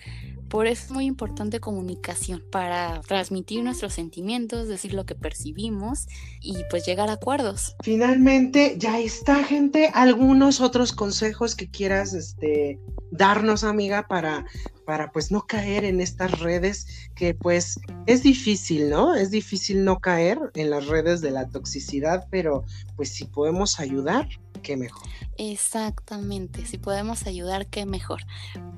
[0.53, 6.05] Por eso es muy importante comunicación para transmitir nuestros sentimientos, decir lo que percibimos
[6.41, 7.75] y pues llegar a acuerdos.
[7.81, 9.89] Finalmente, ya está, gente.
[9.95, 12.79] ¿Algunos otros consejos que quieras este,
[13.09, 14.45] darnos, amiga, para,
[14.85, 16.85] para pues no caer en estas redes
[17.15, 19.15] que pues es difícil, ¿no?
[19.15, 22.63] Es difícil no caer en las redes de la toxicidad, pero
[22.95, 24.27] pues si podemos ayudar,
[24.63, 25.07] qué mejor.
[25.37, 28.21] Exactamente, si podemos ayudar, qué mejor.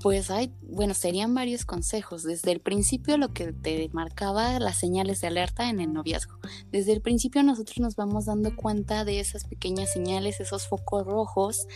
[0.02, 2.24] Pues hay, bueno, serían varios consejos.
[2.24, 6.40] Desde el principio lo que te marcaba las señales de alerta en el noviazgo.
[6.72, 11.68] Desde el principio nosotros nos vamos dando cuenta de esas pequeñas señales, esos focos rojos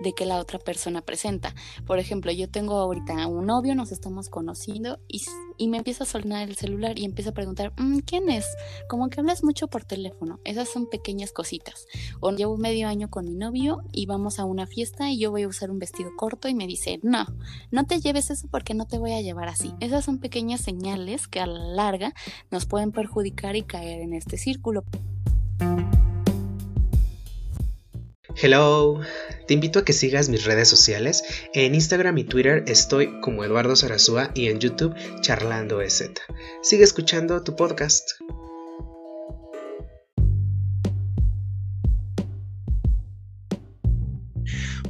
[0.00, 1.54] de que la otra persona presenta.
[1.86, 5.22] Por ejemplo, yo tengo ahorita un novio, nos estamos conociendo y,
[5.68, 8.46] me empieza a sonar el celular y empieza a preguntar, mm, ¿quién es?
[8.88, 10.40] Como que hablas mucho por teléfono.
[10.44, 11.86] Esas son pequeñas cositas.
[12.20, 15.42] O llevo medio año con mi novio y vamos a una fiesta y yo voy
[15.42, 17.26] a usar un vestido corto y me dice, no,
[17.70, 19.74] no te lleves eso porque no te voy a llevar así.
[19.80, 22.14] Esas son pequeñas señales que a la larga
[22.50, 24.84] nos pueden perjudicar y caer en este círculo.
[28.36, 29.00] Hello,
[29.46, 31.24] te invito a que sigas mis redes sociales.
[31.54, 36.10] En Instagram y Twitter estoy como Eduardo Sarazúa y en YouTube Charlando EZ.
[36.62, 38.12] Sigue escuchando tu podcast.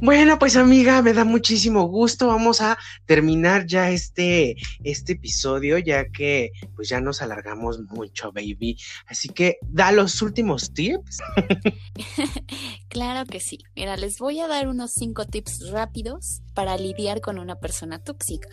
[0.01, 2.27] Bueno, pues amiga, me da muchísimo gusto.
[2.27, 8.77] Vamos a terminar ya este, este episodio, ya que pues ya nos alargamos mucho, baby.
[9.07, 11.17] Así que da los últimos tips.
[12.89, 13.59] claro que sí.
[13.75, 18.49] Mira, les voy a dar unos cinco tips rápidos para lidiar con una persona tóxica.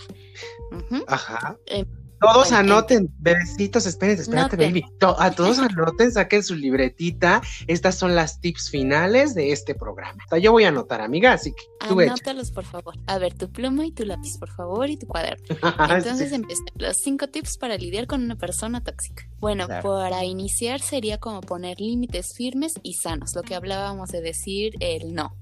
[1.07, 1.57] Ajá.
[1.67, 1.87] Em,
[2.21, 4.85] todos anoten, bebecitos, espérense, espérate, baby.
[5.19, 7.43] a todos anoten, saquen su libretita.
[7.67, 10.23] Estas son las tips finales de este programa.
[10.41, 12.95] yo voy a anotar, amiga, así que tú Anótalos, por favor.
[13.07, 15.45] A ver, tu pluma y tu lápiz, por favor, y tu cuaderno.
[15.91, 16.63] Entonces empecé.
[16.77, 19.29] Los cinco tips para lidiar con una persona tóxica.
[19.39, 24.75] Bueno, para iniciar sería como poner límites firmes y sanos, lo que hablábamos de decir
[24.81, 25.37] el no.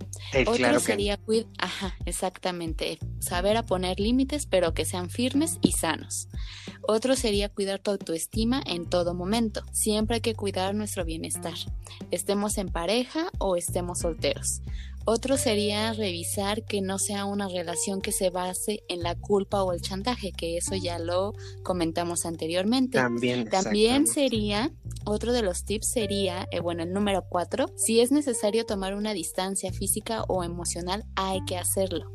[0.46, 1.18] Otro sería
[1.58, 2.98] Ajá, exactamente.
[3.20, 6.28] Saber a poner límites, pero que sean firmes y sanos.
[6.82, 9.62] Otro sería cuidar tu autoestima en todo momento.
[9.72, 11.54] Siempre hay que cuidar nuestro bienestar,
[12.10, 14.60] estemos en pareja o estemos solteros.
[15.06, 19.72] Otro sería revisar que no sea una relación que se base en la culpa o
[19.72, 22.98] el chantaje, que eso ya lo comentamos anteriormente.
[22.98, 24.70] También, También sería,
[25.04, 29.12] otro de los tips sería, eh, bueno, el número cuatro, si es necesario tomar una
[29.12, 32.06] distancia física o emocional, hay que hacerlo.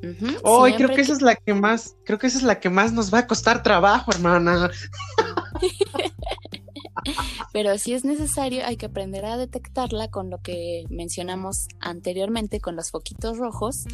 [0.44, 2.92] Hoy creo que, esa es la que más, creo que esa es la que más
[2.92, 4.72] nos va a costar trabajo, hermana.
[7.53, 12.76] Pero si es necesario, hay que aprender a detectarla con lo que mencionamos anteriormente, con
[12.76, 13.86] los foquitos rojos.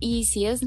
[0.00, 0.60] Y si es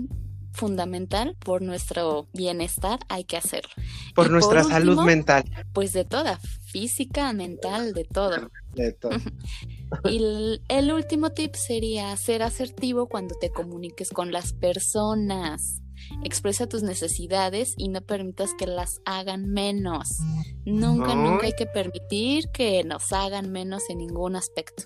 [0.53, 3.71] fundamental por nuestro bienestar, hay que hacerlo.
[4.15, 5.43] Por nuestra salud mental.
[5.73, 8.51] Pues de toda, física, mental, de todo.
[8.73, 9.11] De todo.
[10.09, 15.81] y el último tip sería ser asertivo cuando te comuniques con las personas.
[16.23, 20.19] Expresa tus necesidades y no permitas que las hagan menos.
[20.65, 24.83] Nunca, nunca hay que permitir que nos hagan menos en ningún aspecto.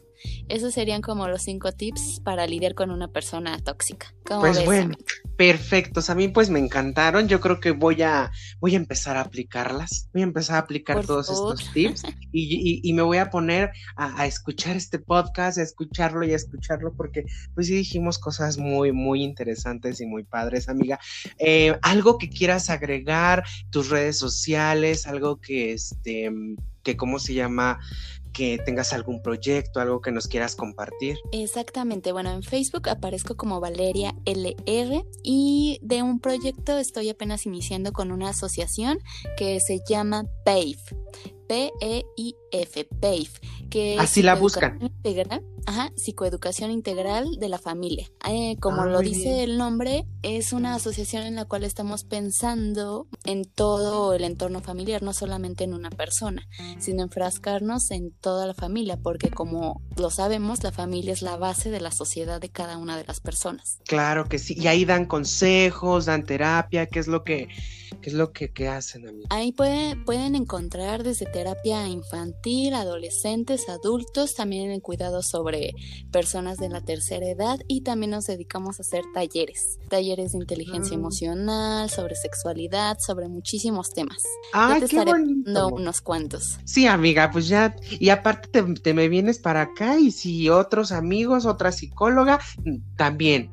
[0.47, 4.13] Esos serían como los cinco tips para lidiar con una persona tóxica.
[4.23, 4.95] pues bueno,
[5.37, 6.11] perfectos.
[6.11, 7.27] A mí pues me encantaron.
[7.27, 10.07] Yo creo que voy a, voy a empezar a aplicarlas.
[10.13, 14.75] Voy a empezar a aplicar todos estos tips y, me voy a poner a, escuchar
[14.75, 17.25] este podcast, a escucharlo y a escucharlo porque
[17.55, 20.99] pues sí dijimos cosas muy, muy interesantes y muy padres, amiga.
[21.39, 26.31] Eh, algo que quieras agregar, tus redes sociales, algo que este,
[26.83, 27.79] que cómo se llama,
[28.35, 31.17] que tengas algún proyecto, algo que nos quieras compartir.
[31.31, 37.93] Exactamente, bueno, en Facebook aparezco como Valeria LR y de un proyecto estoy apenas iniciando
[37.93, 38.99] con una asociación
[39.37, 40.75] que se llama PAVE.
[41.47, 43.29] P-E-I-F, PAVE,
[43.69, 44.79] que Así la buscan.
[45.65, 48.09] ajá, psicoeducación integral de la familia.
[48.29, 53.07] Eh, como ah, lo dice el nombre, es una asociación en la cual estamos pensando
[53.23, 56.47] en todo el entorno familiar, no solamente en una persona,
[56.79, 61.69] sino enfrascarnos en toda la familia, porque como lo sabemos, la familia es la base
[61.69, 63.79] de la sociedad de cada una de las personas.
[63.85, 67.49] Claro que sí, y ahí dan consejos, dan terapia, ¿qué es lo que,
[68.05, 69.23] qué es lo que, hacen?
[69.31, 75.71] Ahí puede, pueden encontrar desde terapia infantil, adolescentes, adultos, también en cuidado sobre
[76.11, 80.95] personas de la tercera edad y también nos dedicamos a hacer talleres, talleres de inteligencia
[80.95, 80.99] ah.
[80.99, 84.21] emocional, sobre sexualidad, sobre muchísimos temas.
[84.53, 86.59] Ah, qué estaré unos cuantos.
[86.63, 90.91] Sí, amiga, pues ya, y aparte te, te me vienes para acá y si otros
[90.91, 92.39] amigos, otra psicóloga,
[92.97, 93.49] también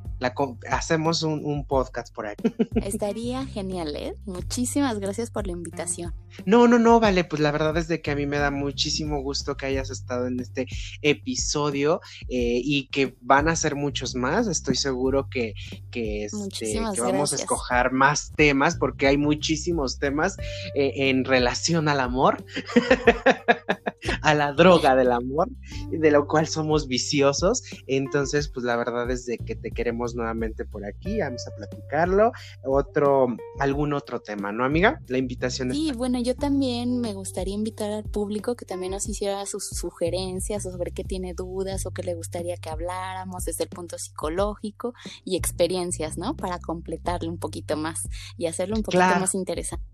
[0.70, 2.36] hacemos un, podcast por ahí.
[2.74, 4.14] Estaría genial, ¿eh?
[4.24, 6.14] Muchísimas gracias por la invitación.
[6.46, 9.22] No, no, no, vale, pues la verdad es de que a mí me da muchísimo
[9.22, 10.66] gusto que hayas estado en este
[11.02, 14.46] episodio eh, y que van a ser muchos más.
[14.48, 15.54] Estoy seguro que,
[15.90, 20.36] que, este, vamos a escoger más temas porque hay muchísimos temas
[20.74, 22.44] eh, en relación al amor,
[24.22, 25.48] a la droga del amor,
[25.90, 27.62] de lo cual somos viciosos.
[27.86, 32.32] Entonces, pues la verdad es de que te queremos nuevamente por aquí, vamos a platicarlo.
[32.64, 35.00] Otro, algún otro tema, ¿no, amiga?
[35.08, 35.76] La invitación es.
[35.76, 40.62] Sí, bueno, yo también me gustaría invitar al público que también nos hiciera sus sugerencias
[40.62, 44.94] sobre qué tiene dudas o qué le gustaría que habláramos desde el punto psicológico
[45.24, 46.36] y experiencias, ¿no?
[46.36, 49.91] Para completarle un poquito más y hacerlo un poquito más interesante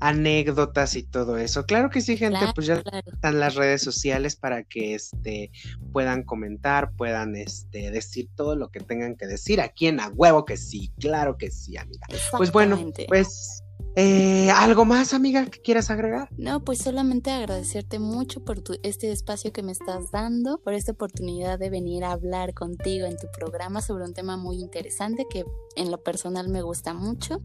[0.00, 1.66] anécdotas y todo eso.
[1.66, 5.50] Claro que sí, gente, pues ya están las redes sociales para que este
[5.92, 10.44] puedan comentar, puedan este decir todo lo que tengan que decir aquí en A Huevo
[10.44, 12.06] que sí, claro que sí, amiga.
[12.36, 12.78] Pues bueno,
[13.08, 13.62] pues
[13.96, 16.28] eh, ¿Algo más, amiga, que quieras agregar?
[16.36, 21.58] No, pues solamente agradecerte mucho por este espacio que me estás dando, por esta oportunidad
[21.58, 25.90] de venir a hablar contigo en tu programa sobre un tema muy interesante que en
[25.90, 27.40] lo personal me gusta mucho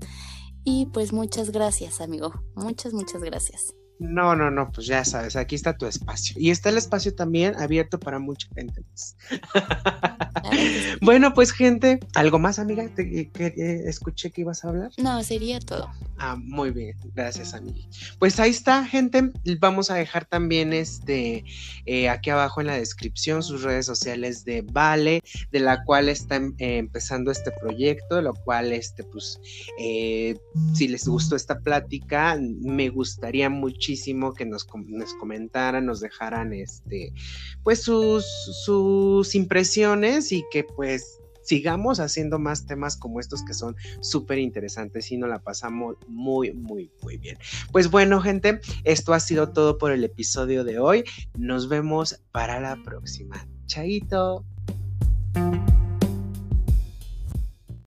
[0.66, 2.34] y pues muchas gracias, amigo.
[2.56, 3.74] Muchas, muchas gracias.
[3.98, 6.36] No, no, no, pues ya sabes, aquí está tu espacio.
[6.38, 8.84] Y está el espacio también abierto para mucha gente
[11.02, 12.88] bueno, pues gente, ¿algo más, amiga?
[12.94, 14.92] ¿Te, que, eh, escuché que ibas a hablar?
[14.98, 15.90] No, sería todo.
[16.18, 17.88] Ah, muy bien, gracias, amiga.
[18.20, 19.32] Pues ahí está, gente.
[19.60, 21.46] Vamos a dejar también este
[21.86, 25.22] eh, aquí abajo en la descripción sus redes sociales de Vale,
[25.52, 29.40] de la cual está em, eh, empezando este proyecto, lo cual, este, pues,
[30.74, 34.66] si les gustó esta plática, me gustaría mucho muchísimo que nos,
[35.20, 37.14] comentaran, nos dejaran este,
[37.64, 38.26] pues sus,
[38.64, 45.12] sus impresiones y que pues sigamos haciendo más temas como estos que son súper interesantes
[45.12, 47.38] y nos la pasamos muy, muy, muy bien.
[47.72, 51.04] Pues bueno, gente, esto ha sido todo por el episodio de hoy.
[51.38, 53.48] Nos vemos para la próxima.
[53.68, 54.44] Chaito.